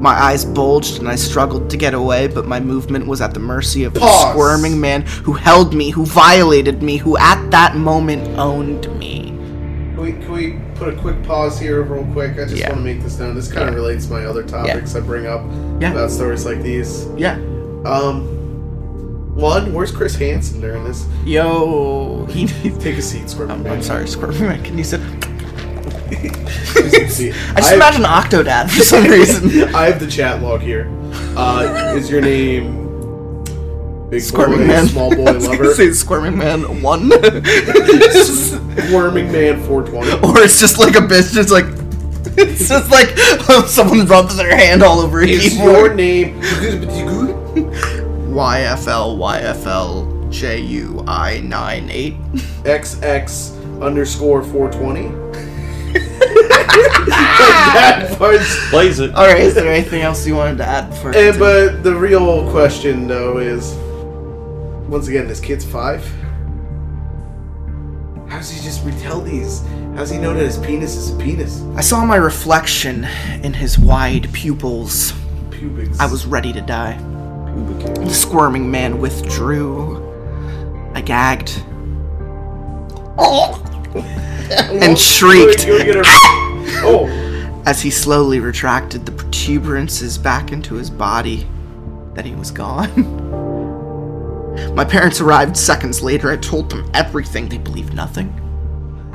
[0.00, 3.40] My eyes bulged and I struggled to get away, but my movement was at the
[3.40, 4.30] mercy of the Pause.
[4.30, 9.29] squirming man who held me, who violated me, who at that moment owned me.
[10.00, 12.32] Can we, can we put a quick pause here, real quick?
[12.38, 12.70] I just Yeah.
[12.70, 13.34] want to make this known.
[13.34, 13.80] This kind of Yeah.
[13.80, 15.42] relates to my other topics I bring up
[15.78, 15.92] Yeah.
[15.92, 17.06] about stories like these.
[17.18, 17.34] Yeah.
[17.84, 18.22] Um,
[19.34, 21.04] one, where's Chris Hansen during this?
[21.26, 22.44] Yo, he.
[22.46, 23.72] needs Take a seat, I'm, man.
[23.74, 24.62] I'm sorry, squirming man.
[24.62, 25.00] Can you sit?
[26.10, 29.74] I just have- imagine Octodad for some reason.
[29.74, 30.88] I have the chat log here.
[31.36, 32.79] Uh, is your name
[34.10, 34.86] Big Squirming boy, man.
[34.88, 35.74] Small boy I was gonna lover?
[35.74, 37.10] say squirming man one.
[38.22, 40.28] Squirming man 420.
[40.28, 41.66] or it's just like a bitch just like
[42.36, 43.16] it's just like
[43.68, 45.70] someone rubs their hand all over a Is keyboard.
[45.74, 46.40] your name
[48.32, 52.16] YFL YFL J U I nine eight.
[52.64, 55.30] XX underscore 420?
[57.10, 59.14] that part's Blaze it.
[59.14, 61.12] All right, is there anything else you wanted to add before?
[61.14, 63.74] I eh, And, but the real question, though, is
[64.90, 66.04] once again, this kid's five.
[68.28, 69.64] How does he just retell these?
[69.92, 71.62] How does he know that his penis is a penis?
[71.76, 73.04] I saw my reflection
[73.42, 75.12] in his wide pupils.
[75.50, 75.98] Pubics.
[76.00, 76.96] I was ready to die.
[77.54, 77.94] Pubic.
[77.94, 79.98] The squirming man withdrew.
[80.94, 81.62] I gagged
[83.16, 83.62] Oh!
[84.72, 85.66] and shrieked.
[85.66, 86.02] You get a-
[86.82, 91.46] oh, as he slowly retracted the protuberances back into his body.
[92.14, 93.46] Then he was gone.
[94.74, 96.30] My parents arrived seconds later.
[96.30, 97.48] I told them everything.
[97.48, 98.34] They believed nothing.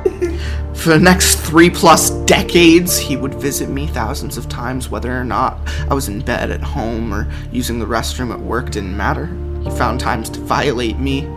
[0.75, 5.23] For the next three plus decades, he would visit me thousands of times, whether or
[5.23, 9.27] not I was in bed at home or using the restroom at work didn't matter.
[9.63, 11.27] He found times to violate me.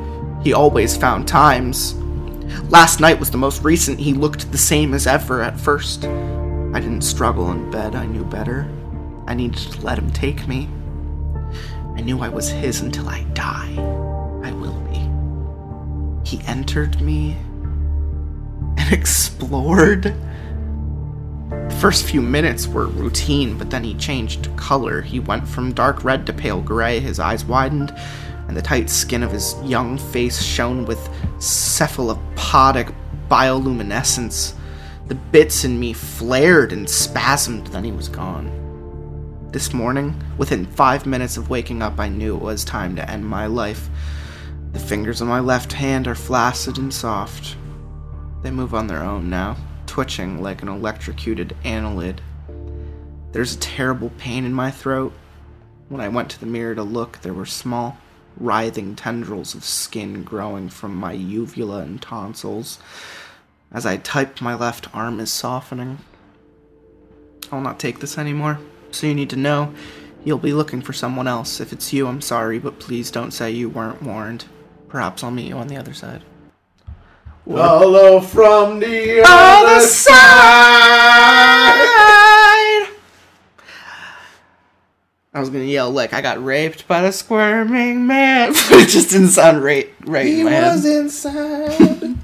[0.42, 1.94] He always found times.
[2.68, 3.98] Last night was the most recent.
[3.98, 6.04] He looked the same as ever at first.
[6.04, 8.68] I didn't struggle in bed, I knew better.
[9.26, 10.68] I needed to let him take me.
[11.98, 13.74] I knew I was his until I die.
[14.44, 16.30] I will be.
[16.30, 17.36] He entered me
[18.76, 20.14] and explored.
[21.50, 25.02] The first few minutes were routine, but then he changed color.
[25.02, 27.92] He went from dark red to pale gray, his eyes widened,
[28.46, 32.94] and the tight skin of his young face shone with cephalopodic
[33.28, 34.54] bioluminescence.
[35.08, 38.67] The bits in me flared and spasmed, then he was gone.
[39.50, 43.24] This morning, within five minutes of waking up, I knew it was time to end
[43.24, 43.88] my life.
[44.72, 47.56] The fingers on my left hand are flaccid and soft.
[48.42, 49.56] They move on their own now,
[49.86, 52.18] twitching like an electrocuted annelid.
[53.32, 55.14] There's a terrible pain in my throat.
[55.88, 57.96] When I went to the mirror to look, there were small,
[58.36, 62.78] writhing tendrils of skin growing from my uvula and tonsils.
[63.72, 66.00] As I type, my left arm is softening.
[67.50, 68.58] I'll not take this anymore.
[68.90, 69.72] So you need to know
[70.24, 71.60] you'll be looking for someone else.
[71.60, 74.46] If it's you, I'm sorry, but please don't say you weren't warned.
[74.88, 76.22] Perhaps I'll meet you on the other side.
[77.46, 80.14] Follow from the Other other side!
[85.34, 89.10] I was gonna yell like I got raped by the squirming man, but it just
[89.10, 89.92] didn't sound right.
[90.04, 90.72] Right, He in my head.
[90.74, 92.16] was inside.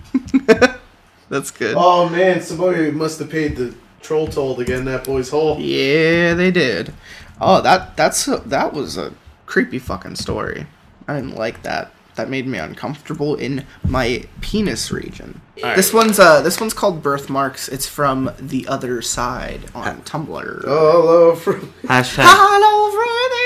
[1.28, 1.74] That's good.
[1.76, 5.58] oh man, somebody must have paid the troll told to get in that boy's hole.
[5.58, 6.92] Yeah, they did.
[7.40, 9.12] Oh, that that's a, that was a
[9.46, 10.66] creepy fucking story.
[11.08, 11.90] I didn't like that.
[12.14, 15.40] That made me uncomfortable in my penis region.
[15.56, 17.68] This one's uh this one's called Birthmarks.
[17.68, 20.62] It's from the other side on Tumblr.
[20.62, 21.72] Follow from.
[21.82, 22.24] Hashtag.
[22.24, 23.44] All over the.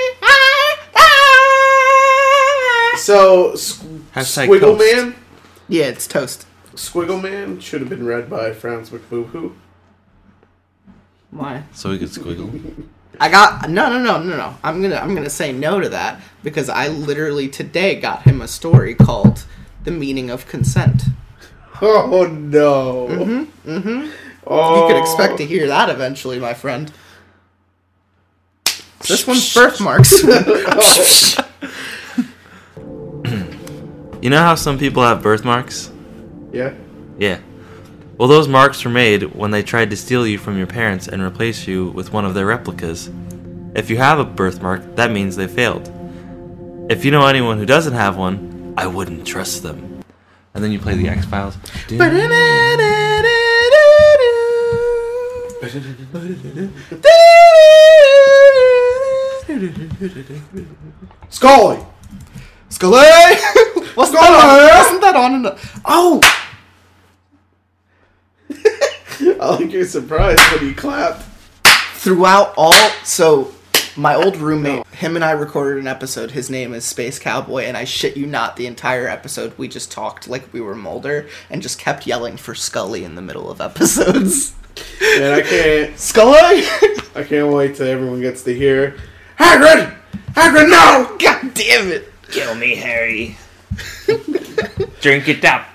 [2.98, 4.96] So, Squ- Hashtag Squiggle toast.
[4.96, 5.14] Man.
[5.68, 6.46] Yeah, it's toast.
[6.74, 9.54] Squiggle Man should have been read by Franz McBoohoo.
[11.30, 11.64] Why?
[11.72, 12.86] So we could squiggle.
[13.20, 14.56] I got no no no no no.
[14.62, 18.48] I'm gonna I'm gonna say no to that because I literally today got him a
[18.48, 19.44] story called
[19.84, 21.02] "The Meaning of Consent."
[21.80, 23.06] Oh no.
[23.08, 23.70] Mm-hmm.
[23.70, 24.10] Mm-hmm.
[24.48, 24.88] Oh.
[24.88, 26.90] You could expect to hear that eventually, my friend.
[29.06, 30.24] This one's birthmarks.
[34.20, 35.92] You know how some people have birthmarks?
[36.52, 36.74] Yeah.
[37.18, 37.38] Yeah.
[38.18, 41.22] Well, those marks were made when they tried to steal you from your parents and
[41.22, 43.08] replace you with one of their replicas.
[43.76, 45.88] If you have a birthmark, that means they failed.
[46.90, 50.02] If you know anyone who doesn't have one, I wouldn't trust them.
[50.52, 51.56] And then you play the X Files.
[61.28, 61.86] Scully.
[62.68, 62.96] Scully!
[63.94, 64.76] What's that on?
[64.76, 65.56] Wasn't that on?
[65.84, 66.47] Oh!
[68.50, 71.24] I like your surprise when you clapped.
[71.94, 72.74] Throughout all.
[73.04, 73.52] So,
[73.96, 76.30] my old roommate, him and I recorded an episode.
[76.30, 79.90] His name is Space Cowboy, and I shit you not, the entire episode we just
[79.90, 83.60] talked like we were Mulder and just kept yelling for Scully in the middle of
[83.60, 84.54] episodes.
[85.02, 85.98] And I can't.
[85.98, 86.62] Scully!
[87.16, 88.96] I can't wait till everyone gets to hear.
[89.38, 89.96] Hagrid.
[90.32, 91.16] Hagrid, no.
[91.18, 92.12] God damn it!
[92.30, 93.36] Kill me, Harry.
[95.00, 95.66] Drink it up.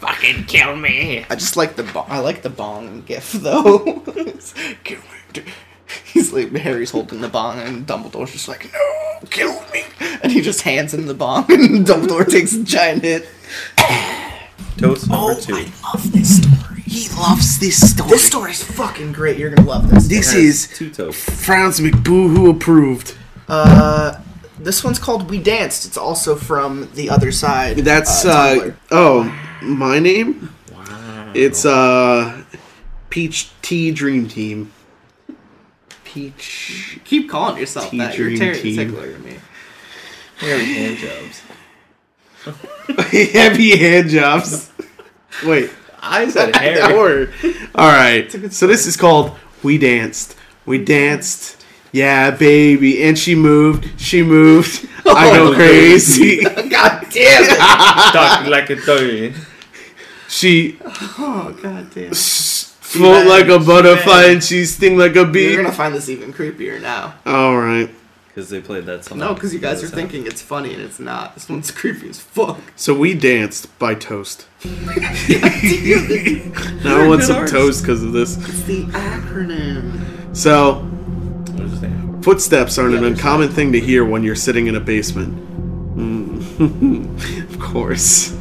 [0.00, 1.24] Fucking kill me.
[1.30, 2.06] I just like the bong.
[2.08, 3.78] I like the bong gif though.
[4.84, 4.98] Kill
[5.34, 5.42] me.
[6.04, 9.84] He's like Harry's holding the bong and Dumbledore's just like no, kill me,
[10.22, 13.28] and he just hands him the bong and Dumbledore takes a giant hit.
[14.78, 15.54] Toast number Oh, two.
[15.54, 16.80] I love this story.
[16.82, 18.08] He loves this story.
[18.10, 19.36] This story's fucking great.
[19.38, 20.08] You're gonna love this.
[20.08, 21.44] This Has is two toasts.
[21.44, 23.14] Franz McBoohoo approved.
[23.48, 24.18] Uh,
[24.62, 27.78] this one's called "We Danced." It's also from the other side.
[27.78, 30.54] That's uh, uh, oh my name.
[31.34, 32.44] It's uh
[33.10, 34.72] Peach Tea Dream Team.
[36.04, 37.00] Peach.
[37.04, 38.16] Keep calling yourself Tea that.
[38.16, 38.76] You're Dream Terry Team.
[38.76, 39.36] Tickler to me.
[40.38, 41.42] hand jobs.
[43.32, 44.70] Heavy hand jobs.
[45.44, 45.70] Wait.
[46.00, 47.32] I said That word.
[47.74, 48.30] All right.
[48.52, 51.61] So this is called "We Danced." We danced.
[51.92, 54.00] Yeah, baby, and she moved.
[54.00, 54.88] She moved.
[55.06, 56.42] I go crazy.
[56.44, 57.58] God damn it!
[58.12, 59.34] Talk like a toy.
[60.28, 60.78] She
[61.18, 62.14] oh god damn.
[62.14, 65.52] float like a butterfly and she sting like a bee.
[65.52, 67.14] You're gonna find this even creepier now.
[67.26, 67.90] All right.
[68.28, 69.18] because they played that song.
[69.18, 71.34] No, because you guys are This thinking it's funny and it's not.
[71.34, 72.58] This one's creepy as fuck.
[72.76, 74.46] So we danced by Toast.
[74.64, 74.70] now
[77.02, 77.52] I want some artist.
[77.54, 78.38] toast because of this.
[78.38, 80.34] It's the acronym.
[80.34, 80.88] So
[82.22, 85.34] footsteps aren't an uncommon thing to hear when you're sitting in a basement.
[85.96, 87.48] Mm.
[87.52, 88.32] of course.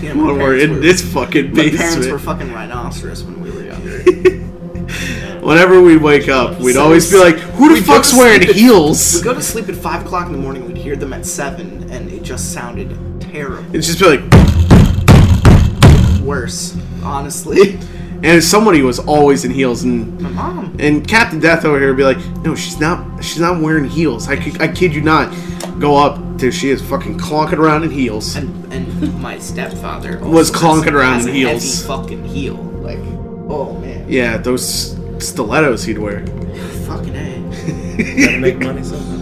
[0.00, 3.40] Yeah, my When we're parents in were- this fucking My parents were fucking rhinoceros when
[3.40, 3.98] we were younger.
[5.40, 9.14] Whenever we'd wake up, we'd So always be like, "Who the fuck's wearing at- heels?"
[9.14, 11.90] We'd go to sleep at 5 o'clock in the morning, we'd hear them at 7,
[11.90, 13.62] and it just sounded terrible.
[13.72, 14.20] And just be like,
[16.22, 17.78] Worse, honestly.
[18.22, 20.76] and somebody was always in heels, and My mom.
[20.78, 23.06] and Captain Death over here would be like, "No, she's not.
[23.20, 24.28] She's not wearing heels.
[24.28, 25.34] I, kid- I kid you not."
[25.80, 28.34] Go up till she is fucking clonking around in heels.
[28.36, 31.82] And, and my stepfather also Was clonking around has in a heels.
[31.86, 32.54] Heavy fucking heel.
[32.56, 32.98] Like,
[33.48, 34.04] oh man.
[34.08, 36.26] Yeah, those stilettos he'd wear.
[36.86, 37.38] Fucking A.
[38.24, 39.18] Gotta make money somehow.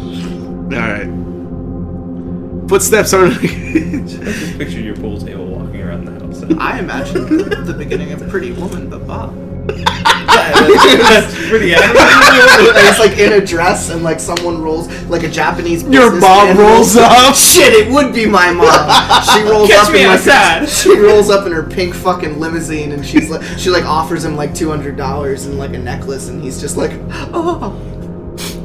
[0.65, 2.69] All right.
[2.69, 3.41] Footsteps aren't.
[3.41, 4.23] Just
[4.59, 6.43] picture your pool table walking around the house.
[6.59, 9.35] I imagine the, the beginning of Pretty Woman, but Bob.
[9.67, 15.83] That's pretty it's like in a dress, and like someone rolls, like a Japanese.
[15.85, 17.35] Your mom rolls up.
[17.35, 19.23] Shit, it would be my mom.
[19.23, 20.69] She rolls Catch up in like outside.
[20.69, 24.37] she rolls up in her pink fucking limousine, and she's like, she like offers him
[24.37, 26.93] like two hundred dollars and like a necklace, and he's just like,
[27.33, 27.81] oh.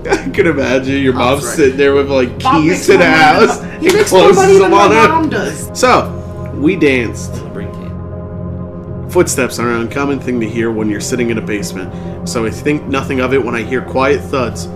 [0.03, 1.43] I could imagine your mom right.
[1.43, 4.87] sitting there with like keys to the house He makes more money than them my
[4.87, 5.79] mom does.
[5.79, 6.09] So
[6.55, 7.31] we danced.
[9.12, 12.50] Footsteps are an uncommon thing to hear when you're sitting in a basement, so I
[12.50, 14.67] think nothing of it when I hear quiet thuds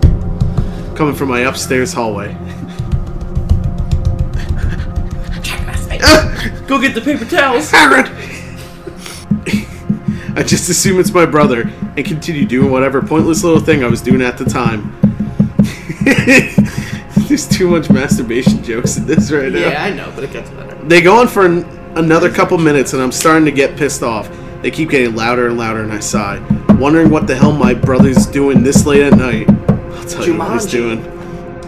[0.94, 2.34] coming from my upstairs hallway.
[6.66, 7.72] Go get the paper towels.
[7.72, 8.06] Aaron!
[10.36, 11.62] I just assume it's my brother
[11.96, 14.94] and continue doing whatever pointless little thing I was doing at the time.
[17.26, 19.60] There's too much masturbation jokes in this right now.
[19.60, 20.74] Yeah, I know, but it gets better.
[20.84, 21.64] They go on for an,
[21.96, 24.30] another couple minutes, and I'm starting to get pissed off.
[24.62, 26.38] They keep getting louder and louder, and I sigh,
[26.78, 29.48] wondering what the hell my brother's doing this late at night.
[29.50, 31.04] I'll tell you what he's doing.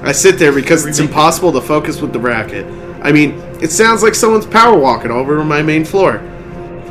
[0.03, 2.67] I sit there because it's impossible to focus with the racket.
[3.03, 6.17] I mean, it sounds like someone's power walking over my main floor.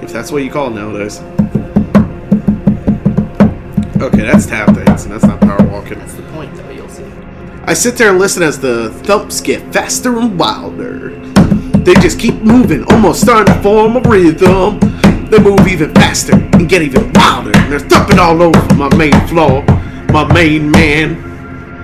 [0.01, 1.19] If that's what you call it nowadays.
[4.01, 5.11] Okay, that's tap dancing.
[5.11, 5.99] That's not power walking.
[5.99, 6.69] That's the point, though.
[6.69, 7.03] You'll see.
[7.63, 11.11] I sit there and listen as the thumps get faster and wilder.
[11.87, 14.77] They just keep moving, almost starting to form a rhythm.
[15.29, 17.55] They move even faster and get even wilder.
[17.55, 19.63] And they're thumping all over my main floor,
[20.09, 21.15] my main man.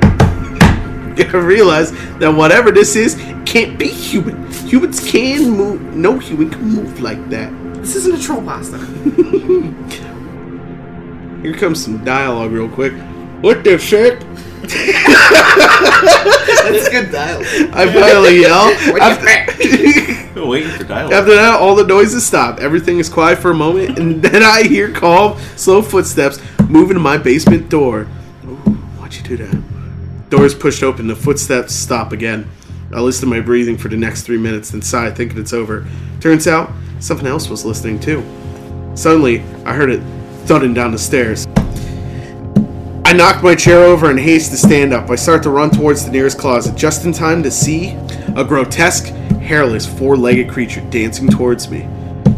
[1.18, 4.52] I realize that whatever this is can't be human.
[4.68, 5.82] Humans can move.
[5.96, 7.54] No human can move like that.
[7.76, 8.80] This isn't a troll pasta.
[11.42, 12.92] Here comes some dialogue real quick.
[13.40, 14.22] What the shit?
[14.70, 17.46] That's good dialogue.
[17.74, 18.68] I finally yell.
[18.92, 21.14] What the Waiting for dialogue.
[21.14, 22.60] After that, all the noises stop.
[22.60, 27.00] Everything is quiet for a moment, and then I hear calm, slow footsteps moving to
[27.00, 28.08] my basement door.
[28.46, 28.56] Ooh,
[28.98, 29.64] why'd you do that?
[30.30, 32.50] Doors pushed open, the footsteps stop again.
[32.94, 35.88] I listen to my breathing for the next three minutes, then sigh, thinking it's over.
[36.20, 38.24] Turns out, something else was listening too.
[38.96, 40.02] Suddenly, I heard it
[40.46, 41.48] thudding down the stairs.
[43.14, 45.12] I knocked my chair over and haste to stand up.
[45.12, 47.90] I start to run towards the nearest closet, just in time to see
[48.36, 51.88] a grotesque, hairless, four legged creature dancing towards me,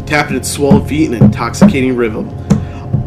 [0.04, 2.28] tapping its swollen feet in an intoxicating rhythm.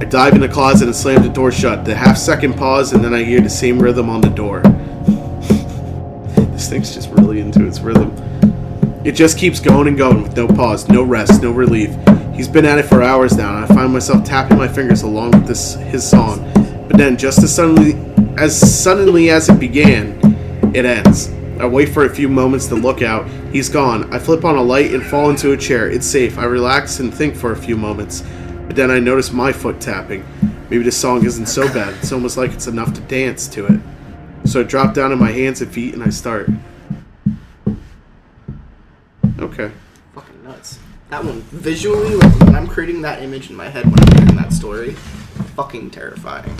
[0.01, 1.85] I dive in the closet and slam the door shut.
[1.85, 4.61] The half second pause, and then I hear the same rhythm on the door.
[6.51, 8.15] this thing's just really into its rhythm.
[9.05, 11.95] It just keeps going and going with no pause, no rest, no relief.
[12.33, 15.31] He's been at it for hours now, and I find myself tapping my fingers along
[15.33, 16.58] with this his song.
[16.89, 17.93] But then, just as suddenly
[18.37, 20.19] as suddenly as it began,
[20.73, 21.29] it ends.
[21.59, 23.29] I wait for a few moments to look out.
[23.51, 24.11] He's gone.
[24.13, 25.89] I flip on a light and fall into a chair.
[25.89, 26.37] It's safe.
[26.39, 28.23] I relax and think for a few moments.
[28.65, 30.25] But then I notice my foot tapping.
[30.69, 31.93] Maybe the song isn't so bad.
[31.95, 33.79] It's almost like it's enough to dance to it.
[34.45, 36.49] So I drop down on my hands and feet and I start.
[39.39, 39.71] Okay.
[40.15, 40.79] Fucking nuts.
[41.09, 44.35] That one, visually, like, when I'm creating that image in my head when I'm hearing
[44.37, 44.93] that story,
[45.55, 46.55] fucking terrifying.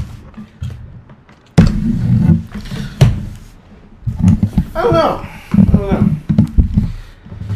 [4.75, 5.25] I don't know.
[5.25, 6.15] I don't know.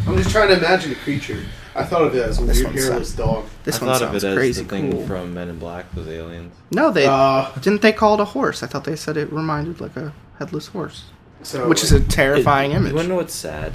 [0.06, 1.42] I'm just trying to imagine a creature.
[1.76, 3.44] I thought of it as a This weird one hairless sounds- dog.
[3.64, 5.06] This I one thought of sounds it as crazy the thing cool.
[5.06, 6.54] from Men in Black those aliens.
[6.70, 7.82] No, they Uh, didn't.
[7.82, 8.62] They call it a horse.
[8.62, 11.04] I thought they said it reminded like a headless horse,
[11.42, 12.90] so which is a terrifying image.
[12.90, 13.08] You wanna image.
[13.10, 13.72] know what's sad?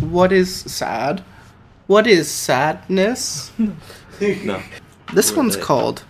[0.00, 1.22] What is sad?
[1.86, 3.50] What is sadness?
[4.44, 4.60] No.
[5.12, 5.62] This Word one's it.
[5.62, 6.04] called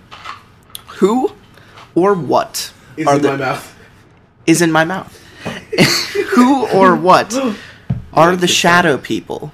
[0.98, 1.32] "Who
[1.94, 3.74] or What is are in the- my mouth.
[4.46, 5.18] is in my mouth."
[6.34, 7.34] Who or what
[8.12, 9.52] are the shadow people?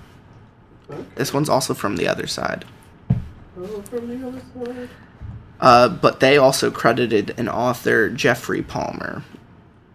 [1.15, 2.65] This one's also from the other side.
[5.61, 9.25] Uh, but they also credited an author, Jeffrey Palmer.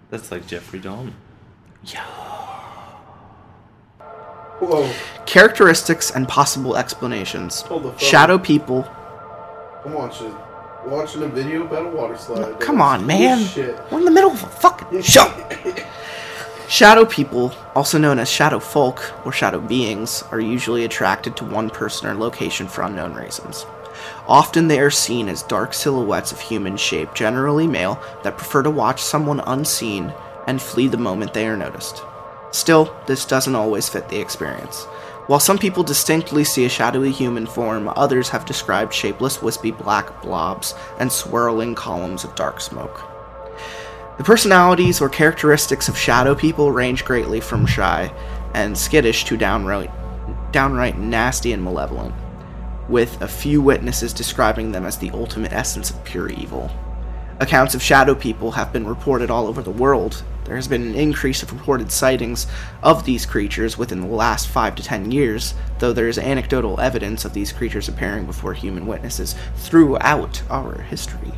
[0.10, 1.14] That's like Jeffrey Dahmer.
[4.60, 4.94] Whoa.
[5.26, 7.62] Characteristics and possible explanations.
[7.62, 8.00] Hold the phone.
[8.00, 8.88] Shadow people.
[9.86, 10.36] I'm watching.
[10.86, 12.60] Watching a video about a water slide.
[12.60, 13.50] Come on, man.
[13.90, 15.32] We're in the middle of a fucking show.
[16.68, 21.70] Shadow people, also known as shadow folk or shadow beings, are usually attracted to one
[21.70, 23.66] person or location for unknown reasons.
[24.28, 28.72] Often they are seen as dark silhouettes of human shape, generally male, that prefer to
[28.72, 30.14] watch someone unseen
[30.48, 32.02] and flee the moment they are noticed.
[32.52, 34.86] Still, this doesn't always fit the experience.
[35.28, 40.22] While some people distinctly see a shadowy human form, others have described shapeless, wispy black
[40.22, 43.02] blobs and swirling columns of dark smoke.
[44.18, 48.14] The personalities or characteristics of shadow people range greatly from shy
[48.54, 49.90] and skittish to downright,
[50.52, 52.14] downright nasty and malevolent,
[52.90, 56.70] with a few witnesses describing them as the ultimate essence of pure evil.
[57.40, 60.22] Accounts of shadow people have been reported all over the world.
[60.46, 62.48] There has been an increase of reported sightings
[62.82, 67.26] of these creatures within the last 5 to 10 years, though there is anecdotal evidence
[67.26, 71.34] of these creatures appearing before human witnesses throughout our history.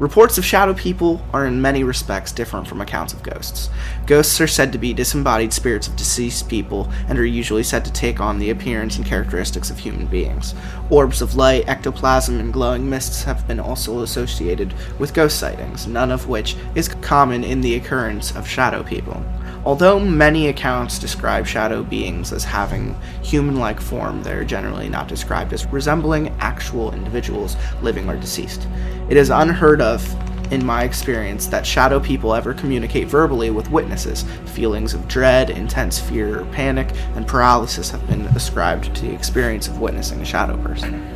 [0.00, 3.68] Reports of shadow people are in many respects different from accounts of ghosts.
[4.06, 7.92] Ghosts are said to be disembodied spirits of deceased people and are usually said to
[7.92, 10.54] take on the appearance and characteristics of human beings.
[10.88, 16.10] Orbs of light, ectoplasm, and glowing mists have been also associated with ghost sightings, none
[16.10, 19.22] of which is common in the occurrence of shadow people.
[19.64, 25.06] Although many accounts describe shadow beings as having human like form, they are generally not
[25.06, 28.66] described as resembling actual individuals, living or deceased.
[29.10, 30.02] It is unheard of,
[30.50, 34.24] in my experience, that shadow people ever communicate verbally with witnesses.
[34.46, 39.80] Feelings of dread, intense fear, panic, and paralysis have been ascribed to the experience of
[39.80, 41.09] witnessing a shadow person.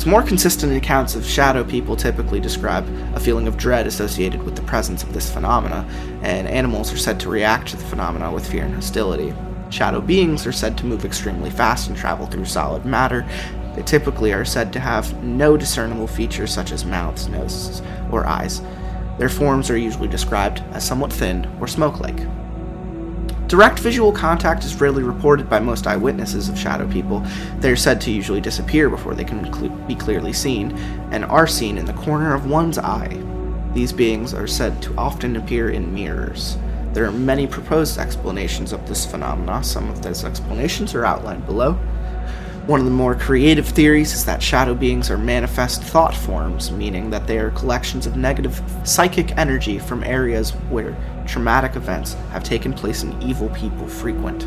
[0.00, 4.56] It's more consistent accounts of shadow people typically describe a feeling of dread associated with
[4.56, 5.86] the presence of this phenomena,
[6.22, 9.34] and animals are said to react to the phenomena with fear and hostility.
[9.68, 13.28] Shadow beings are said to move extremely fast and travel through solid matter.
[13.76, 18.62] They typically are said to have no discernible features such as mouths, noses, or eyes.
[19.18, 22.20] Their forms are usually described as somewhat thin or smoke like.
[23.50, 27.26] Direct visual contact is rarely reported by most eyewitnesses of shadow people.
[27.58, 30.70] They are said to usually disappear before they can cl- be clearly seen,
[31.10, 33.20] and are seen in the corner of one's eye.
[33.74, 36.58] These beings are said to often appear in mirrors.
[36.92, 39.64] There are many proposed explanations of this phenomena.
[39.64, 41.76] Some of those explanations are outlined below.
[42.66, 47.10] One of the more creative theories is that shadow beings are manifest thought forms, meaning
[47.10, 50.96] that they are collections of negative psychic energy from areas where
[51.26, 54.46] traumatic events have taken place and evil people frequent.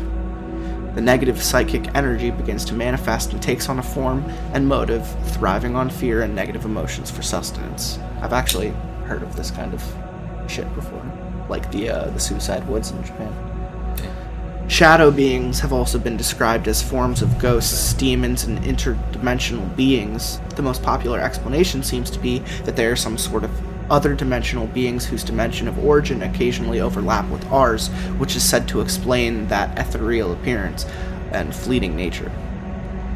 [0.94, 5.74] The negative psychic energy begins to manifest and takes on a form and motive, thriving
[5.74, 7.98] on fear and negative emotions for sustenance.
[8.22, 8.70] I've actually
[9.06, 9.82] heard of this kind of
[10.46, 11.04] shit before,
[11.48, 13.53] like the uh, the suicide woods in Japan.
[14.66, 20.40] Shadow beings have also been described as forms of ghosts, demons, and interdimensional beings.
[20.56, 23.50] The most popular explanation seems to be that they are some sort of
[23.90, 27.88] other dimensional beings whose dimension of origin occasionally overlap with ours,
[28.18, 30.86] which is said to explain that ethereal appearance
[31.30, 32.32] and fleeting nature.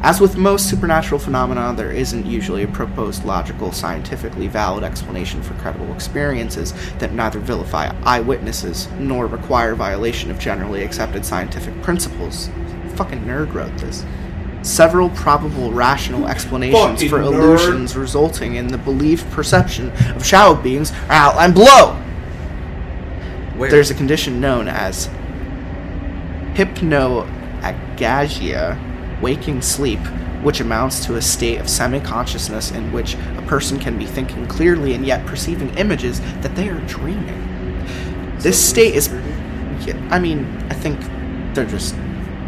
[0.01, 5.55] As with most supernatural phenomena, there isn't usually a proposed logical, scientifically valid explanation for
[5.55, 12.49] credible experiences that neither vilify eyewitnesses nor require violation of generally accepted scientific principles.
[12.95, 14.05] Fucking nerd wrote this.
[14.61, 17.33] Several probable rational explanations Fucking for nerd.
[17.33, 21.95] illusions resulting in the believed perception of shadow beings are outlined below.
[23.57, 23.69] Where?
[23.69, 25.09] There's a condition known as
[26.53, 27.29] hypnagogia,
[29.21, 29.99] waking sleep,
[30.43, 34.47] which amounts to a state of semi consciousness in which a person can be thinking
[34.47, 37.45] clearly and yet perceiving images that they are dreaming.
[38.39, 39.09] This state is.
[40.09, 40.99] I mean, I think
[41.53, 41.95] they're just.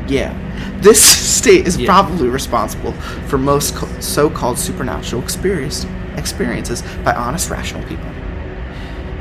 [0.08, 0.34] Yeah.
[0.82, 1.02] This
[1.38, 1.88] state is Yeah.
[1.88, 2.94] probably responsible
[3.28, 5.86] for most so called supernatural experience,
[6.18, 8.06] experiences by honest, rational people.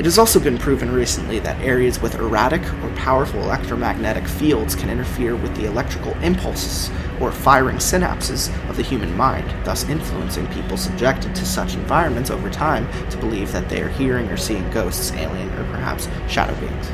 [0.00, 4.88] It has also been proven recently that areas with erratic or powerful electromagnetic fields can
[4.88, 6.90] interfere with the electrical impulses
[7.20, 12.48] or firing synapses of the human mind, thus influencing people subjected to such environments over
[12.48, 16.90] time to believe that they are hearing or seeing ghosts, alien, or perhaps shadow beings.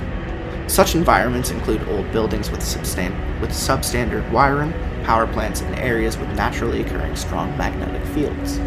[0.66, 4.72] Such environments include old buildings with, with substandard wiring,
[5.04, 8.58] power plants, and areas with naturally occurring strong magnetic fields.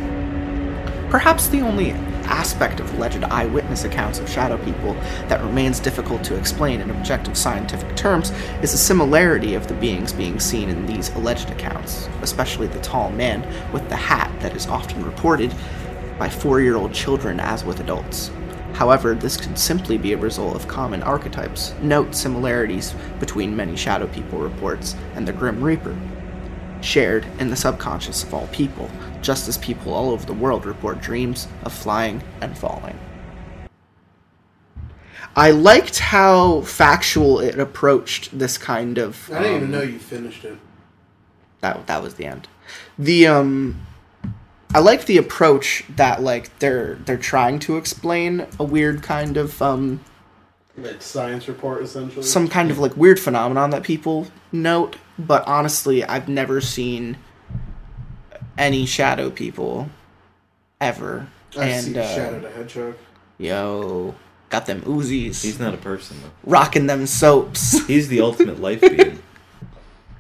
[1.10, 1.92] Perhaps the only
[2.26, 4.94] aspect of alleged eyewitness accounts of shadow people
[5.28, 10.14] that remains difficult to explain in objective scientific terms is the similarity of the beings
[10.14, 13.42] being seen in these alleged accounts, especially the tall man
[13.72, 15.54] with the hat that is often reported
[16.18, 18.32] by four year old children as with adults.
[18.74, 21.74] However, this could simply be a result of common archetypes.
[21.82, 25.98] Note similarities between many shadow people reports and the Grim Reaper
[26.82, 28.90] shared in the subconscious of all people,
[29.22, 32.98] just as people all over the world report dreams of flying and falling.
[35.36, 39.30] I liked how factual it approached this kind of.
[39.32, 40.58] I didn't even um, know you finished it.
[41.62, 42.48] that that was the end.
[42.98, 43.86] The um
[44.74, 49.62] I like the approach that like they're they're trying to explain a weird kind of
[49.62, 50.00] um
[50.78, 52.24] Like science report, essentially.
[52.24, 57.18] some kind of like weird phenomenon that people note, but honestly, I've never seen
[58.58, 59.90] any shadow people
[60.82, 61.28] ever.
[61.58, 62.96] I've and seen uh, Shadow the Hedgehog.
[63.38, 64.16] yo,
[64.50, 66.32] got them Uzis, He's not a person though.
[66.44, 67.86] rocking them soaps.
[67.88, 69.20] He's the ultimate life being.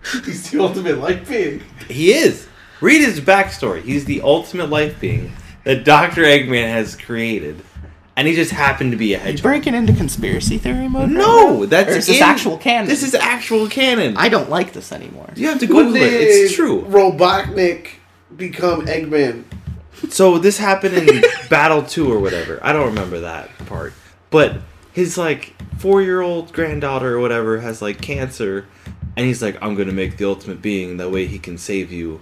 [0.25, 1.61] He's the ultimate life being.
[1.87, 2.47] He is.
[2.81, 3.81] Read his backstory.
[3.83, 5.33] He's the ultimate life being
[5.65, 6.23] that Dr.
[6.23, 7.61] Eggman has created.
[8.19, 9.43] And he just happened to be a You hedgehog.
[9.43, 11.03] breaking into conspiracy theory mode?
[11.03, 11.65] right No, now?
[11.67, 12.89] that's Or is this in- actual canon.
[12.89, 14.17] This is actual canon.
[14.17, 15.29] I don't like this anymore.
[15.37, 16.09] you have to When Google it.
[16.09, 16.81] did It's true.
[16.89, 17.87] Robotnik
[18.35, 19.45] become Eggman?
[20.09, 22.59] So this happened in Battle 2 or whatever.
[22.61, 23.93] I don't remember that part.
[24.31, 24.57] But
[24.91, 28.65] his like 4-year-old granddaughter or whatever has like cancer
[29.15, 31.89] and he's like I'm going to make the ultimate being that way he can save
[31.89, 32.19] you.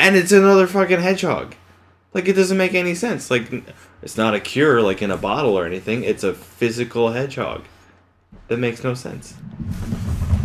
[0.00, 1.54] And it's another fucking hedgehog.
[2.14, 3.30] Like it doesn't make any sense.
[3.30, 3.50] Like
[4.02, 6.04] it's not a cure like in a bottle or anything.
[6.04, 7.64] It's a physical hedgehog.
[8.48, 9.34] That makes no sense.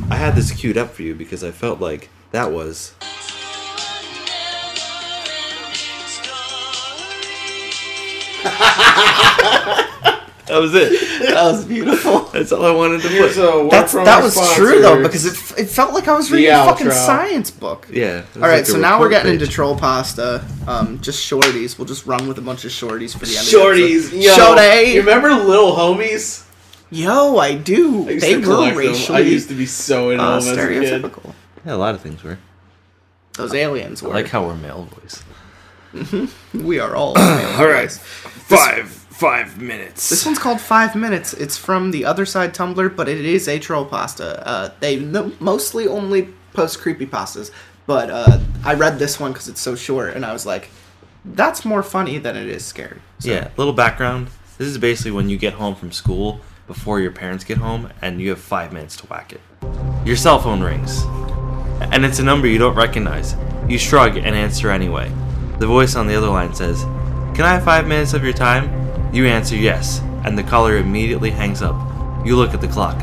[0.09, 2.93] I had this queued up for you because I felt like that was
[10.47, 10.93] That was it.
[11.27, 12.19] That was beautiful.
[12.31, 13.65] That's all I wanted to Here's put.
[13.65, 16.37] a That's that our was true though because it, it felt like I was The
[16.37, 16.91] reading a fucking outro.
[16.93, 17.87] science book.
[17.91, 18.23] Yeah.
[18.35, 19.41] All right, like so now we're getting page.
[19.41, 20.45] into troll pasta.
[20.67, 21.77] Um, just shorties.
[21.77, 23.45] We'll just run with a bunch of shorties for the end.
[23.47, 24.33] Shorties, of the yo.
[24.35, 24.91] Shorty.
[24.91, 26.45] You remember Little Homies?
[26.89, 28.07] Yo, I do.
[28.07, 28.85] I they were collect them.
[28.85, 31.03] racially I used to be so into uh, them as a kid.
[31.03, 31.33] stereotypical.
[31.65, 32.37] Yeah, a lot of things were.
[33.33, 34.13] Those aliens I were.
[34.13, 34.87] like how we're male
[35.93, 36.31] voice.
[36.53, 37.17] we are all.
[37.17, 37.91] all right.
[37.91, 40.09] Five five minutes.
[40.09, 41.34] This one's called Five Minutes.
[41.34, 44.47] It's from the other side Tumblr, but it is a troll pasta.
[44.47, 47.51] Uh, they no, mostly only post creepy pastas,
[47.88, 50.70] but uh, I read this one because it's so short, and I was like,
[51.26, 54.30] "That's more funny than it is scary." So, Yeah, little background.
[54.59, 58.20] This is basically when you get home from school before your parents get home and
[58.20, 59.41] you have five minutes to whack it.
[60.05, 61.03] Your cell phone rings.
[61.91, 63.36] And it's a number you don't recognize.
[63.70, 65.11] You shrug and answer anyway.
[65.59, 66.82] The voice on the other line says,
[67.36, 68.86] Can I have five minutes of your time?
[69.18, 71.76] You answer yes, and the caller immediately hangs up.
[72.24, 73.01] You look at the clock.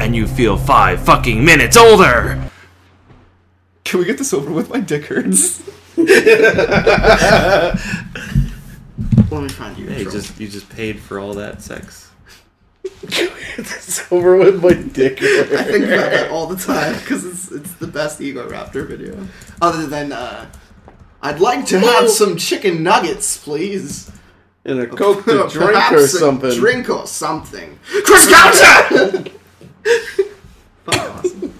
[0.00, 2.50] And you feel five fucking minutes older!
[3.84, 4.68] Can we get this over with?
[4.68, 5.62] My dick hurts.
[5.96, 6.08] Let
[9.30, 9.86] me find you.
[9.86, 10.12] Hey, troll.
[10.12, 12.10] just you just paid for all that sex.
[12.82, 15.22] it's over with my dick.
[15.22, 19.28] I think about that all the time because it's it's the best Egoraptor video.
[19.62, 20.50] Other than, uh,
[21.22, 24.10] I'd like to have some chicken nuggets, please.
[24.68, 26.50] And a coke to drink Perhaps or a something.
[26.58, 27.78] Drink or something.
[28.04, 29.30] Chris Counter!
[30.84, 31.54] Fucking awesome.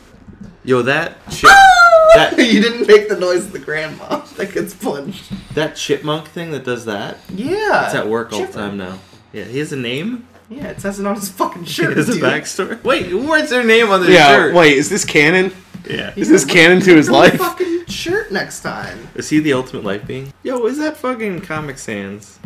[0.64, 2.10] Yo, that shit, ah!
[2.14, 5.32] that you didn't make the noise of the grandma that gets punched.
[5.54, 7.18] that chipmunk thing that does that.
[7.30, 7.86] Yeah.
[7.86, 8.98] It's at work all the time now.
[9.32, 10.26] Yeah, he has a name.
[10.50, 11.96] Yeah, it says it on his fucking shirt.
[11.96, 12.22] has a dude.
[12.22, 12.82] backstory.
[12.82, 14.54] Wait, what's their name on their yeah, shirt?
[14.54, 15.52] wait, is this canon?
[15.88, 16.12] Yeah.
[16.16, 17.38] Is this canon to his Put on the life?
[17.38, 19.08] fucking shirt next time.
[19.14, 20.32] Is he the ultimate life being?
[20.42, 22.38] Yo, is that fucking Comic Sans?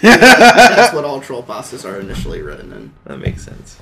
[0.00, 2.92] That's what all troll pastas are initially written in.
[3.04, 3.80] That makes sense.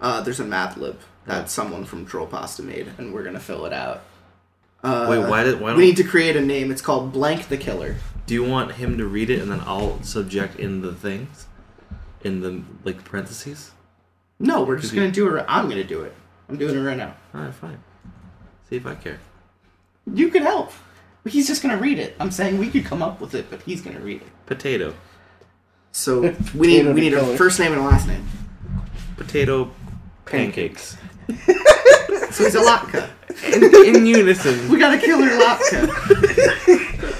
[0.00, 3.66] Uh, there's a Mad Lib that someone from Troll Pasta made, and we're gonna fill
[3.66, 4.02] it out.
[4.82, 6.70] Uh, Wait, why did why we don't need to create a name.
[6.70, 7.96] It's called Blank the Killer.
[8.26, 11.46] do you want him to read it and then I'll subject in the things,
[12.22, 13.72] in the like parentheses?
[14.38, 15.44] No, we're just gonna do it.
[15.46, 16.14] I'm gonna do it.
[16.48, 17.14] I'm doing it right now.
[17.34, 17.82] All right, fine.
[18.70, 19.18] See if I care.
[20.12, 20.72] You could help.
[21.26, 22.16] He's just gonna read it.
[22.18, 24.28] I'm saying we could come up with it, but he's gonna read it.
[24.46, 24.94] Potato,
[25.92, 26.20] So
[26.54, 28.24] we need we need a first name and a last name.
[29.16, 29.70] potato,
[30.24, 30.96] pancakes.
[32.30, 33.10] So he's a Latke.
[33.52, 34.68] in, in unison.
[34.70, 35.88] We got a killer Latke.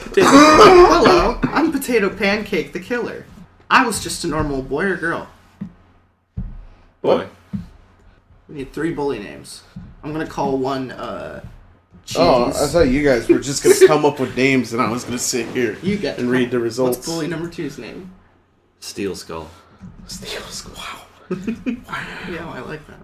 [0.05, 0.27] Potato.
[0.31, 3.27] Hello, I'm Potato Pancake the Killer.
[3.69, 5.29] I was just a normal boy or girl.
[7.03, 7.27] Boy.
[8.49, 9.65] We need three bully names.
[10.05, 11.45] I'm gonna call one uh
[12.17, 12.69] Oh, I Jeez.
[12.73, 15.49] thought you guys were just gonna come up with names, and I was gonna sit
[15.49, 16.99] here You get and read the results.
[16.99, 18.13] What's bully number two's name?
[18.81, 19.49] Steel Skull.
[20.07, 20.75] Steel Skull.
[20.77, 20.97] Wow.
[22.29, 22.99] Yeah, I like that.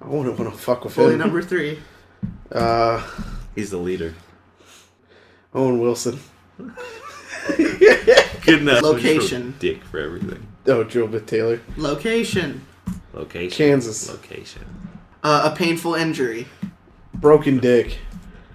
[0.00, 1.18] I wouldn't want to fuck with Bully him.
[1.18, 1.80] number three.
[2.52, 3.02] Uh,
[3.56, 4.14] He's the leader.
[5.54, 6.20] Owen Wilson.
[7.56, 8.82] Good enough.
[8.82, 9.54] Location.
[9.58, 10.46] Dick for everything.
[10.66, 11.60] Oh, Joe Bit Taylor.
[11.76, 12.64] Location.
[13.12, 13.56] Location.
[13.56, 14.08] Kansas.
[14.10, 14.64] Location.
[15.24, 16.46] Uh, a painful injury.
[17.14, 17.98] Broken Dick.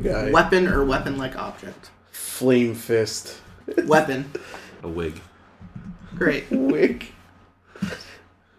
[0.02, 0.32] Guy.
[0.32, 1.90] Weapon or weapon-like object.
[2.12, 3.42] Flame Fist.
[3.86, 4.32] Weapon.
[4.84, 5.20] A wig.
[6.22, 6.46] Great.
[6.52, 7.08] Wig.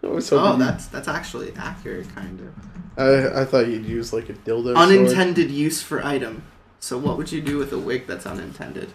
[0.03, 2.99] I was Oh, that's that's actually accurate, kind of.
[2.99, 4.73] I, I thought you'd use like a dildo.
[4.73, 4.77] sword.
[4.77, 6.43] Unintended use for item.
[6.79, 8.89] So what would you do with a wig that's unintended?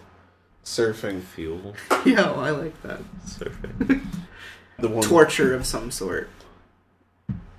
[0.63, 1.23] Surfing.
[1.23, 1.73] Fuel.
[2.05, 3.01] Yeah, I like that.
[3.25, 4.05] Surfing.
[4.77, 5.01] The one.
[5.03, 6.29] Torture of some sort.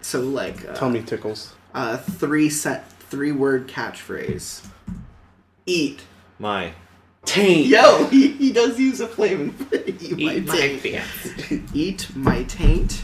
[0.01, 1.55] So like uh, Tummy tickles.
[1.75, 4.65] uh, three set three word catchphrase.
[5.67, 6.03] Eat.
[6.39, 6.73] My.
[7.25, 7.67] Taint.
[7.67, 9.55] Yo, he, he does use a flame.
[10.01, 11.05] Eat my taint.
[11.75, 13.03] Eat my taint.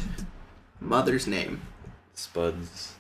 [0.81, 1.61] Mother's name.
[2.15, 2.95] Spuds.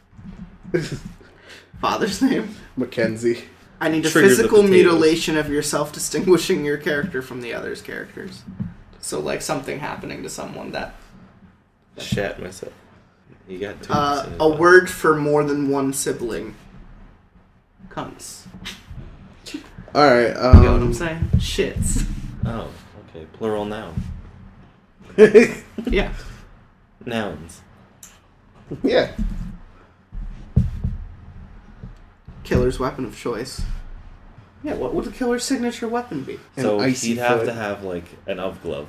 [1.81, 2.55] Father's name.
[2.77, 3.45] Mackenzie.
[3.81, 8.43] I need a Triggered physical mutilation of yourself, distinguishing your character from the other's characters.
[9.01, 10.95] So, like something happening to someone that.
[11.99, 12.73] Shat myself.
[13.49, 13.93] You got two.
[13.93, 16.55] Uh, a word for more than one sibling.
[17.89, 18.47] Cunts.
[19.97, 20.29] All right.
[20.29, 21.31] You know what I'm Um, saying?
[21.37, 22.05] Shits.
[22.45, 22.69] Oh,
[23.09, 23.27] okay.
[23.33, 23.95] Plural noun.
[25.87, 26.13] Yeah.
[27.05, 27.63] Nouns.
[28.83, 29.13] yeah.
[32.45, 33.63] Killer's weapon of choice.
[34.63, 36.41] Yeah, what would the killer's signature weapon be?
[36.57, 37.47] An So icy he'd have foot.
[37.47, 38.89] to have like an elf glove.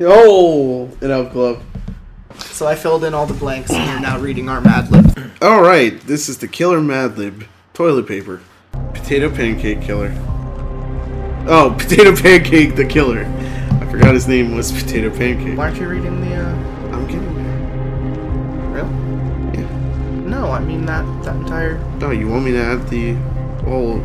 [0.00, 1.62] Oh, an elf glove.
[2.38, 5.30] So I filled in all the blanks, and you're now reading our Mad Lib.
[5.40, 6.00] All right.
[6.00, 7.44] This is the Killer Mad Lib.
[7.74, 8.40] Toilet paper.
[8.92, 10.12] Potato pancake killer.
[11.46, 13.24] Oh, potato pancake the killer.
[13.80, 15.56] I forgot his name was Potato Pancake.
[15.56, 16.34] Why aren't you reading the?
[16.36, 16.54] uh...
[16.92, 18.82] I'm getting there.
[18.82, 18.86] Real?
[19.54, 20.28] Yeah.
[20.28, 21.78] No, I mean that that entire.
[22.02, 23.14] Oh, you want me to add the
[23.64, 23.98] whole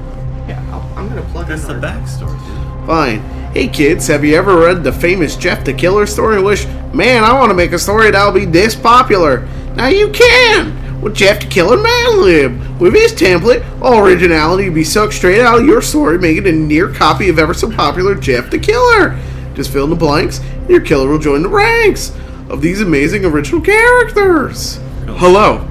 [0.48, 2.38] Yeah, I'll, I'm gonna plug That's the our- backstory.
[2.86, 3.20] Fine.
[3.54, 7.24] Hey kids, have you ever read the famous Jeff the Killer story and wish, man,
[7.24, 9.48] I want to make a story that'll be this popular?
[9.76, 11.02] Now you can!
[11.02, 12.62] With Jeff the Killer Mad Lib.
[12.80, 16.52] With his template, all originality will be sucked straight out of your story, making a
[16.54, 19.20] near copy of ever so popular Jeff the Killer.
[19.54, 22.16] Just fill in the blanks, and your killer will join the ranks
[22.50, 24.80] of these amazing original characters.
[25.06, 25.68] Hello,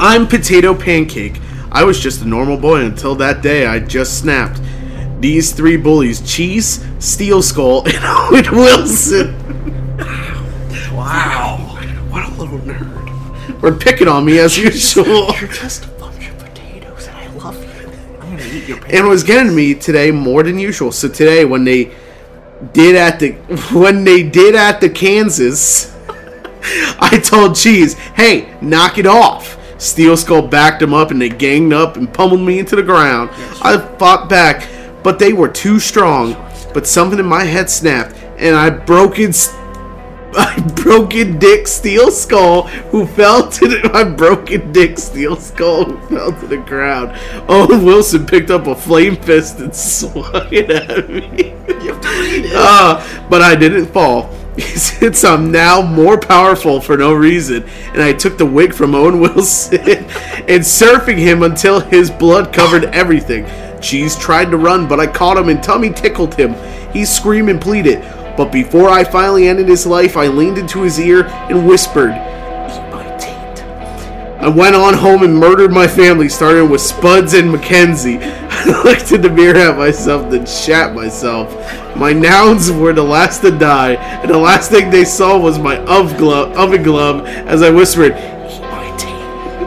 [0.00, 1.40] I'm Potato Pancake.
[1.70, 4.60] I was just a normal boy until that day I just snapped.
[5.20, 9.96] These three bullies Cheese, Steel Skull, and Owen Wilson.
[9.96, 10.94] wow.
[10.94, 11.56] Wow!
[12.10, 13.62] What a little nerd.
[13.62, 15.32] We're picking on me as usual.
[15.38, 15.84] You're just
[18.68, 20.92] and it was getting to me today more than usual.
[20.92, 21.94] So today when they
[22.72, 23.32] did at the
[23.72, 25.94] when they did at the Kansas,
[27.00, 31.72] I told Cheese, "Hey, knock it off." Steel Skull backed him up and they ganged
[31.72, 33.30] up and pummeled me into the ground.
[33.62, 34.68] I fought back,
[35.04, 36.34] but they were too strong.
[36.74, 39.52] But something in my head snapped and I broke its
[40.36, 46.16] I broken Dick Steel Skull who fell to the I broken Dick Steel Skull who
[46.16, 47.18] fell to the ground.
[47.48, 51.54] Owen Wilson picked up a flame fist and swung it at me.
[51.82, 52.52] You have to read it.
[52.54, 54.30] Ah, but I didn't fall.
[54.58, 59.20] Since I'm now more powerful for no reason, and I took the wig from Owen
[59.20, 63.46] Wilson and surfing him until his blood covered everything.
[63.80, 66.54] Cheese tried to run, but I caught him and tummy tickled him.
[66.92, 68.02] He screamed and pleaded,
[68.38, 72.92] but before I finally ended his life, I leaned into his ear and whispered, Eat
[72.92, 73.64] my taint.
[74.40, 78.18] I went on home and murdered my family, starting with Spuds and Mackenzie.
[78.22, 81.52] I looked in the mirror at myself, then shat myself.
[81.96, 85.78] My nouns were the last to die, and the last thing they saw was my
[85.78, 89.58] oven glove, oven glove as I whispered, "Eat my taint."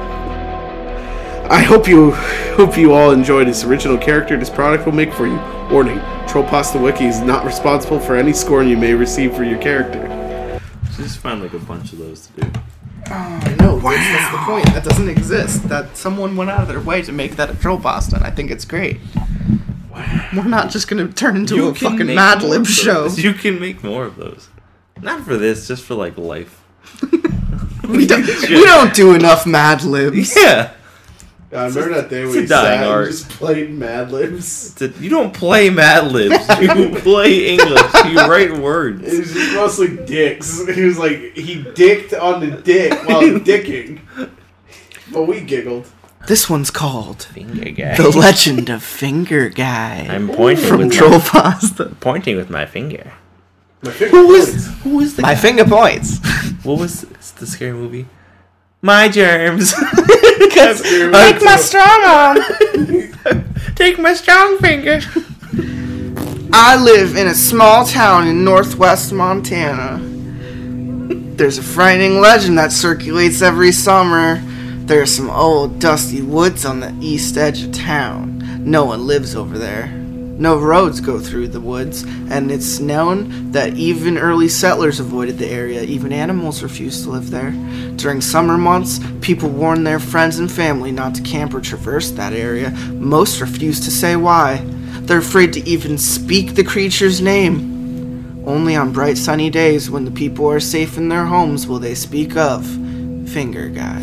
[1.52, 2.12] I hope you
[2.56, 5.61] hope you all enjoyed this original character this product will make for you.
[5.72, 9.58] Warning: Troll Pasta Wiki is not responsible for any scoring you may receive for your
[9.58, 10.60] character.
[10.98, 12.52] Just find like a bunch of those to do.
[13.06, 13.76] I know.
[13.76, 13.92] Wow.
[13.92, 14.66] That's the point.
[14.74, 15.70] That doesn't exist.
[15.70, 18.32] That someone went out of their way to make that a troll pasta, and I
[18.32, 19.00] think it's great.
[19.90, 20.30] Wow.
[20.36, 23.08] We're not just gonna turn into a fucking make Mad Lib show.
[23.16, 24.50] You can make more of those.
[25.02, 26.64] Not for this, just for like life.
[27.90, 30.36] We don't, we don't do enough Mad Libs.
[30.38, 30.72] Yeah.
[31.54, 33.08] I remember that day it's a dying art.
[33.08, 34.82] just played Mad Libs.
[34.82, 36.38] A- you don't play Mad Libs.
[36.62, 37.94] You play English.
[38.06, 39.02] You write words.
[39.02, 40.66] It was just mostly dicks.
[40.68, 44.00] He was like he dicked on the dick while dicking.
[45.12, 45.88] But we giggled.
[46.28, 47.98] This one's called Finger guy.
[47.98, 50.08] The Legend of Finger Guy.
[50.10, 51.86] I'm pointing from with Troll my, Pasta.
[52.00, 53.12] pointing with my finger.
[53.84, 56.20] Who was who was the My finger points.
[56.64, 57.02] What was
[57.40, 58.06] the scary movie?
[58.84, 59.74] My germs.
[60.50, 62.38] Take my strong arm.
[63.76, 65.00] Take my strong finger.
[66.54, 70.00] I live in a small town in northwest Montana.
[71.38, 74.42] There's a frightening legend that circulates every summer.
[74.86, 78.44] There are some old, dusty woods on the east edge of town.
[78.70, 80.01] No one lives over there.
[80.42, 85.46] No roads go through the woods, and it's known that even early settlers avoided the
[85.46, 85.84] area.
[85.84, 87.52] Even animals refused to live there.
[87.98, 92.34] During summer months, people warned their friends and family not to camp or traverse that
[92.34, 92.72] area.
[92.94, 94.66] Most refused to say why.
[95.02, 98.44] They're afraid to even speak the creature's name.
[98.44, 101.94] Only on bright sunny days when the people are safe in their homes will they
[101.94, 102.66] speak of
[103.30, 104.02] Finger Guy.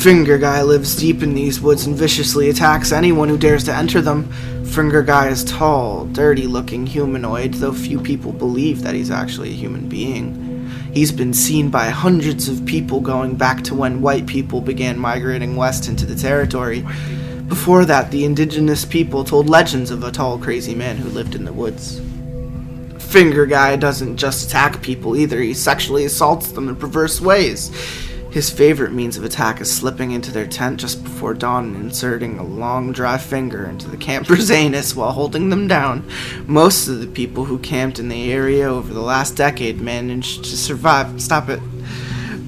[0.00, 4.00] Finger Guy lives deep in these woods and viciously attacks anyone who dares to enter
[4.00, 4.32] them.
[4.70, 9.56] Finger Guy is tall, dirty looking humanoid, though few people believe that he's actually a
[9.56, 10.70] human being.
[10.92, 15.56] He's been seen by hundreds of people going back to when white people began migrating
[15.56, 16.86] west into the territory.
[17.48, 21.44] Before that, the indigenous people told legends of a tall, crazy man who lived in
[21.44, 22.00] the woods.
[23.00, 27.72] Finger Guy doesn't just attack people either, he sexually assaults them in perverse ways.
[28.30, 32.38] His favorite means of attack is slipping into their tent just before dawn and inserting
[32.38, 36.08] a long, dry finger into the camper's anus while holding them down.
[36.46, 40.56] Most of the people who camped in the area over the last decade managed to
[40.56, 41.20] survive.
[41.20, 41.60] Stop it.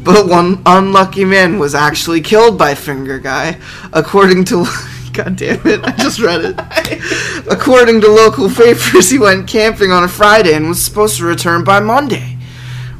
[0.04, 3.58] But one unlucky man was actually killed by Finger Guy,
[3.92, 4.64] according to.
[5.12, 7.46] God damn it, I just read it.
[7.50, 11.64] according to local papers, he went camping on a Friday and was supposed to return
[11.64, 12.31] by Monday.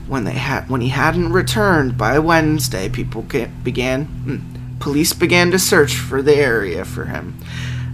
[0.09, 5.51] When they had when he hadn't returned by Wednesday, people ga- began hmm, police began
[5.51, 7.39] to search for the area for him.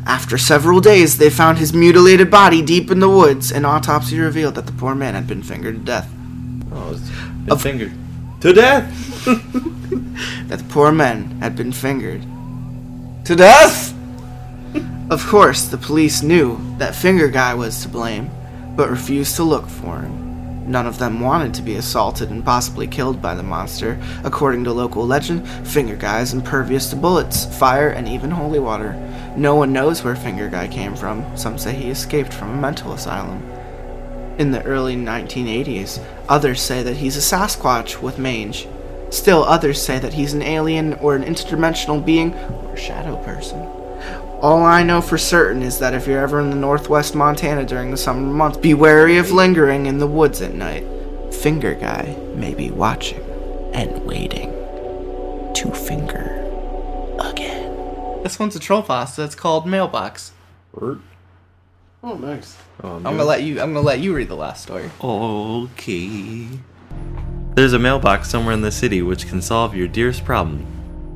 [0.07, 3.53] After several days, they found his mutilated body deep in the woods.
[3.53, 6.11] An autopsy revealed that the poor man had been fingered to death.
[6.73, 6.99] Oh,
[7.45, 7.93] been fingered
[8.41, 9.27] to death.
[10.49, 12.23] That the poor man had been fingered
[13.25, 13.95] to death.
[15.11, 18.31] Of course, the police knew that Finger Guy was to blame,
[18.77, 20.28] but refused to look for him.
[20.69, 23.99] None of them wanted to be assaulted and possibly killed by the monster.
[24.23, 28.93] According to local legend, Finger Guy is impervious to bullets, fire, and even holy water.
[29.35, 31.25] No one knows where Finger Guy came from.
[31.39, 33.43] Some say he escaped from a mental asylum.
[34.37, 38.69] In the early 1980s, others say that he's a Sasquatch with mange.
[39.09, 43.78] Still, others say that he's an alien or an interdimensional being or a shadow person.
[44.41, 47.91] All I know for certain is that if you're ever in the northwest Montana during
[47.91, 50.87] the summer months, be wary of lingering in the woods at night.
[51.35, 53.21] Finger Guy may be watching
[53.75, 54.53] and waiting
[55.55, 56.45] to finger
[57.19, 58.23] again.
[58.23, 59.25] This one's a troll pasta.
[59.25, 60.31] It's called Mailbox.
[60.81, 61.01] Oh,
[62.03, 62.57] nice.
[62.85, 63.61] Oh, I'm gonna let you.
[63.61, 64.89] I'm gonna let you read the last story.
[65.03, 66.47] Okay.
[67.57, 70.61] There's a mailbox somewhere in the city which can solve your dearest problem.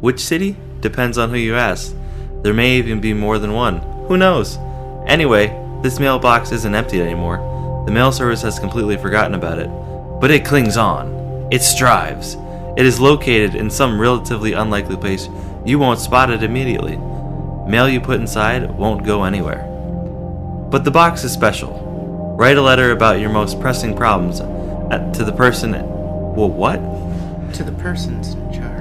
[0.00, 0.56] Which city?
[0.80, 1.94] Depends on who you ask.
[2.42, 3.78] There may even be more than one.
[4.08, 4.58] Who knows?
[5.06, 5.46] Anyway,
[5.82, 7.84] this mailbox isn't empty anymore.
[7.86, 9.70] The mail service has completely forgotten about it.
[10.20, 11.48] But it clings on.
[11.52, 12.36] It strives.
[12.76, 15.28] It is located in some relatively unlikely place.
[15.64, 16.96] You won't spot it immediately.
[17.68, 19.68] Mail you put inside won't go anywhere.
[20.70, 22.34] But the box is special.
[22.36, 25.72] Write a letter about your most pressing problems uh, to the person.
[25.72, 26.76] Well, what?
[27.54, 28.71] To the persons in charge.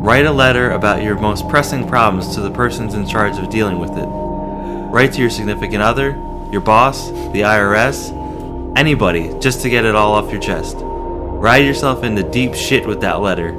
[0.00, 3.78] Write a letter about your most pressing problems to the persons in charge of dealing
[3.78, 4.06] with it.
[4.06, 6.12] Write to your significant other,
[6.50, 10.76] your boss, the IRS, anybody, just to get it all off your chest.
[10.80, 13.50] Ride yourself into deep shit with that letter.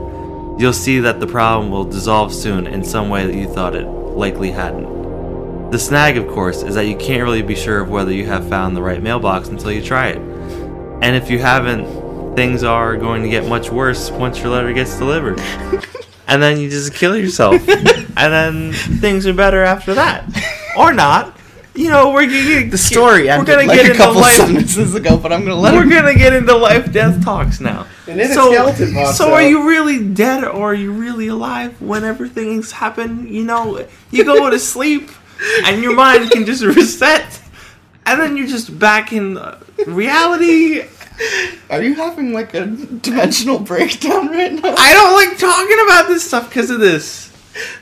[0.57, 3.85] You'll see that the problem will dissolve soon in some way that you thought it
[3.85, 5.69] likely hadn't.
[5.69, 8.49] The snag, of course, is that you can't really be sure of whether you have
[8.49, 10.17] found the right mailbox until you try it.
[10.17, 14.97] And if you haven't, things are going to get much worse once your letter gets
[14.97, 15.39] delivered.
[16.27, 17.67] and then you just kill yourself.
[17.69, 20.25] and then things are better after that.
[20.77, 21.37] Or not.
[21.73, 24.35] You know, we're gonna The story we're ended gonna like get a into couple life.
[24.35, 25.89] sentences ago, but I'm gonna let We're him.
[25.89, 27.87] gonna get into life death talks now.
[28.07, 31.27] And then a so, skeleton pops so are you really dead or are you really
[31.27, 33.33] alive whenever things happen?
[33.33, 35.09] You know, you go to sleep
[35.63, 37.41] and your mind can just reset,
[38.05, 39.39] and then you're just back in
[39.87, 40.83] reality.
[41.69, 44.75] Are you having like a dimensional breakdown right now?
[44.77, 47.29] I don't like talking about this stuff because of this.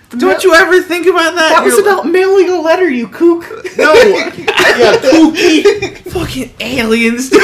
[0.10, 1.50] Don't you ever think about that?
[1.50, 3.44] That was You're- about mailing a letter, you kook.
[3.78, 3.94] no
[4.80, 5.98] Yeah, kooky.
[6.12, 7.32] fucking aliens.
[7.32, 7.40] you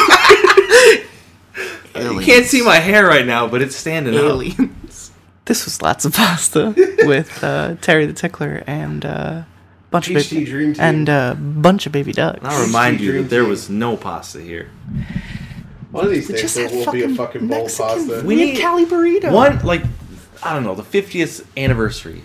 [2.22, 4.24] can't see my hair right now, but it's standing out.
[4.24, 5.12] aliens.
[5.46, 6.74] This was lots of pasta
[7.04, 9.44] with uh, Terry the Tickler and uh,
[9.92, 12.40] bunch of baby, Dream and uh, bunch of baby ducks.
[12.42, 14.72] I'll remind you that there was no pasta here.
[15.96, 18.22] One of these We days there will be a fucking fucking bowl of Mexican pasta.
[18.22, 19.32] We We need need- Cali burrito.
[19.32, 19.84] One like
[20.44, 22.22] I don't know the 50th anniversary.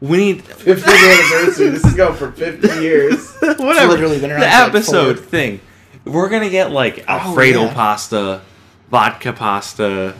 [0.00, 1.68] We need 50th anniversary.
[1.68, 3.32] This is going for 50 years.
[3.40, 5.26] whatever literally been around the since, like, episode four.
[5.26, 5.60] thing.
[6.04, 7.74] We're gonna get like oh, Alfredo yeah.
[7.74, 8.40] pasta,
[8.90, 10.14] vodka pasta,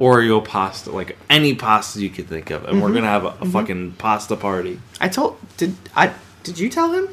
[0.00, 2.96] Oreo pasta, like any pasta you could think of, and we're mm-hmm.
[2.96, 4.80] gonna have a, a fucking pasta party.
[5.00, 7.08] I told did I did you tell him?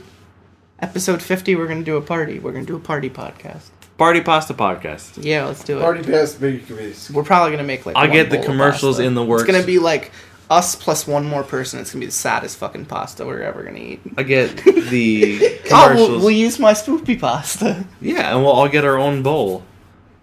[0.79, 2.39] Episode fifty, we're gonna do a party.
[2.39, 3.69] We're gonna do a party podcast.
[3.97, 5.23] Party pasta podcast.
[5.23, 5.81] Yeah, let's do it.
[5.81, 7.09] Party past baby committees.
[7.09, 7.95] We're probably gonna make like.
[7.95, 9.07] I'll one get the bowl of commercials pasta.
[9.07, 9.43] in the works.
[9.43, 10.11] It's gonna be like
[10.49, 11.79] us plus one more person.
[11.79, 14.01] It's gonna be the saddest fucking pasta we're ever gonna eat.
[14.17, 16.09] I get the Oh, commercials.
[16.09, 17.85] we'll, we'll use my spoopy pasta.
[18.01, 19.63] yeah, and we'll all get our own bowl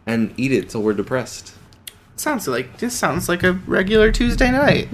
[0.07, 1.55] and eat it till we're depressed.
[2.16, 4.88] Sounds like this sounds like a regular Tuesday night.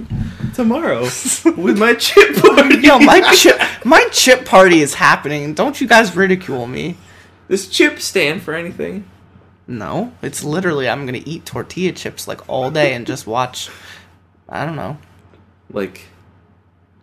[0.54, 1.02] Tomorrow
[1.56, 2.78] with my chip party.
[2.86, 5.54] Yo, my chip my chip party is happening.
[5.54, 6.96] Don't you guys ridicule me?
[7.48, 9.08] Does chip stand for anything?
[9.66, 13.68] No, it's literally I'm gonna eat tortilla chips like all day and just watch.
[14.48, 14.98] I don't know.
[15.70, 16.06] Like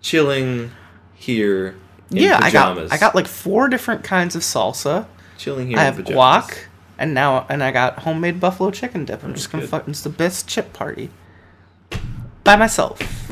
[0.01, 0.71] chilling
[1.13, 1.75] here.
[2.11, 2.91] In yeah, pajamas.
[2.91, 5.07] I got I got like four different kinds of salsa.
[5.37, 5.79] chilling here.
[5.79, 6.65] I have guac,
[6.97, 9.23] and now and I got homemade buffalo chicken dip.
[9.23, 9.91] I'm just gonna fucking.
[9.91, 11.09] It's the best chip party.
[12.43, 13.24] By myself.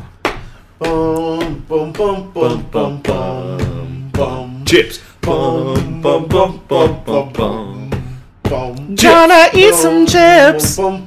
[4.65, 4.99] Chips.
[5.21, 7.89] Bum, bum, bum, bum, bum, bum.
[8.41, 8.95] Boom.
[8.95, 10.75] Gonna eat some chips.
[10.75, 10.97] Fucking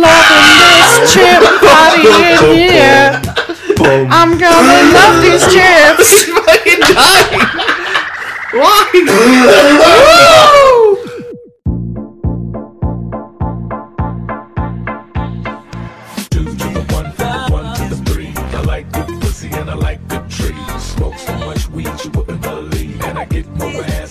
[0.00, 3.20] loving this chip party in here.
[4.08, 6.22] I'm gonna love these chips.
[6.30, 7.42] fucking dying.
[8.52, 8.84] Why?
[23.58, 24.01] parade.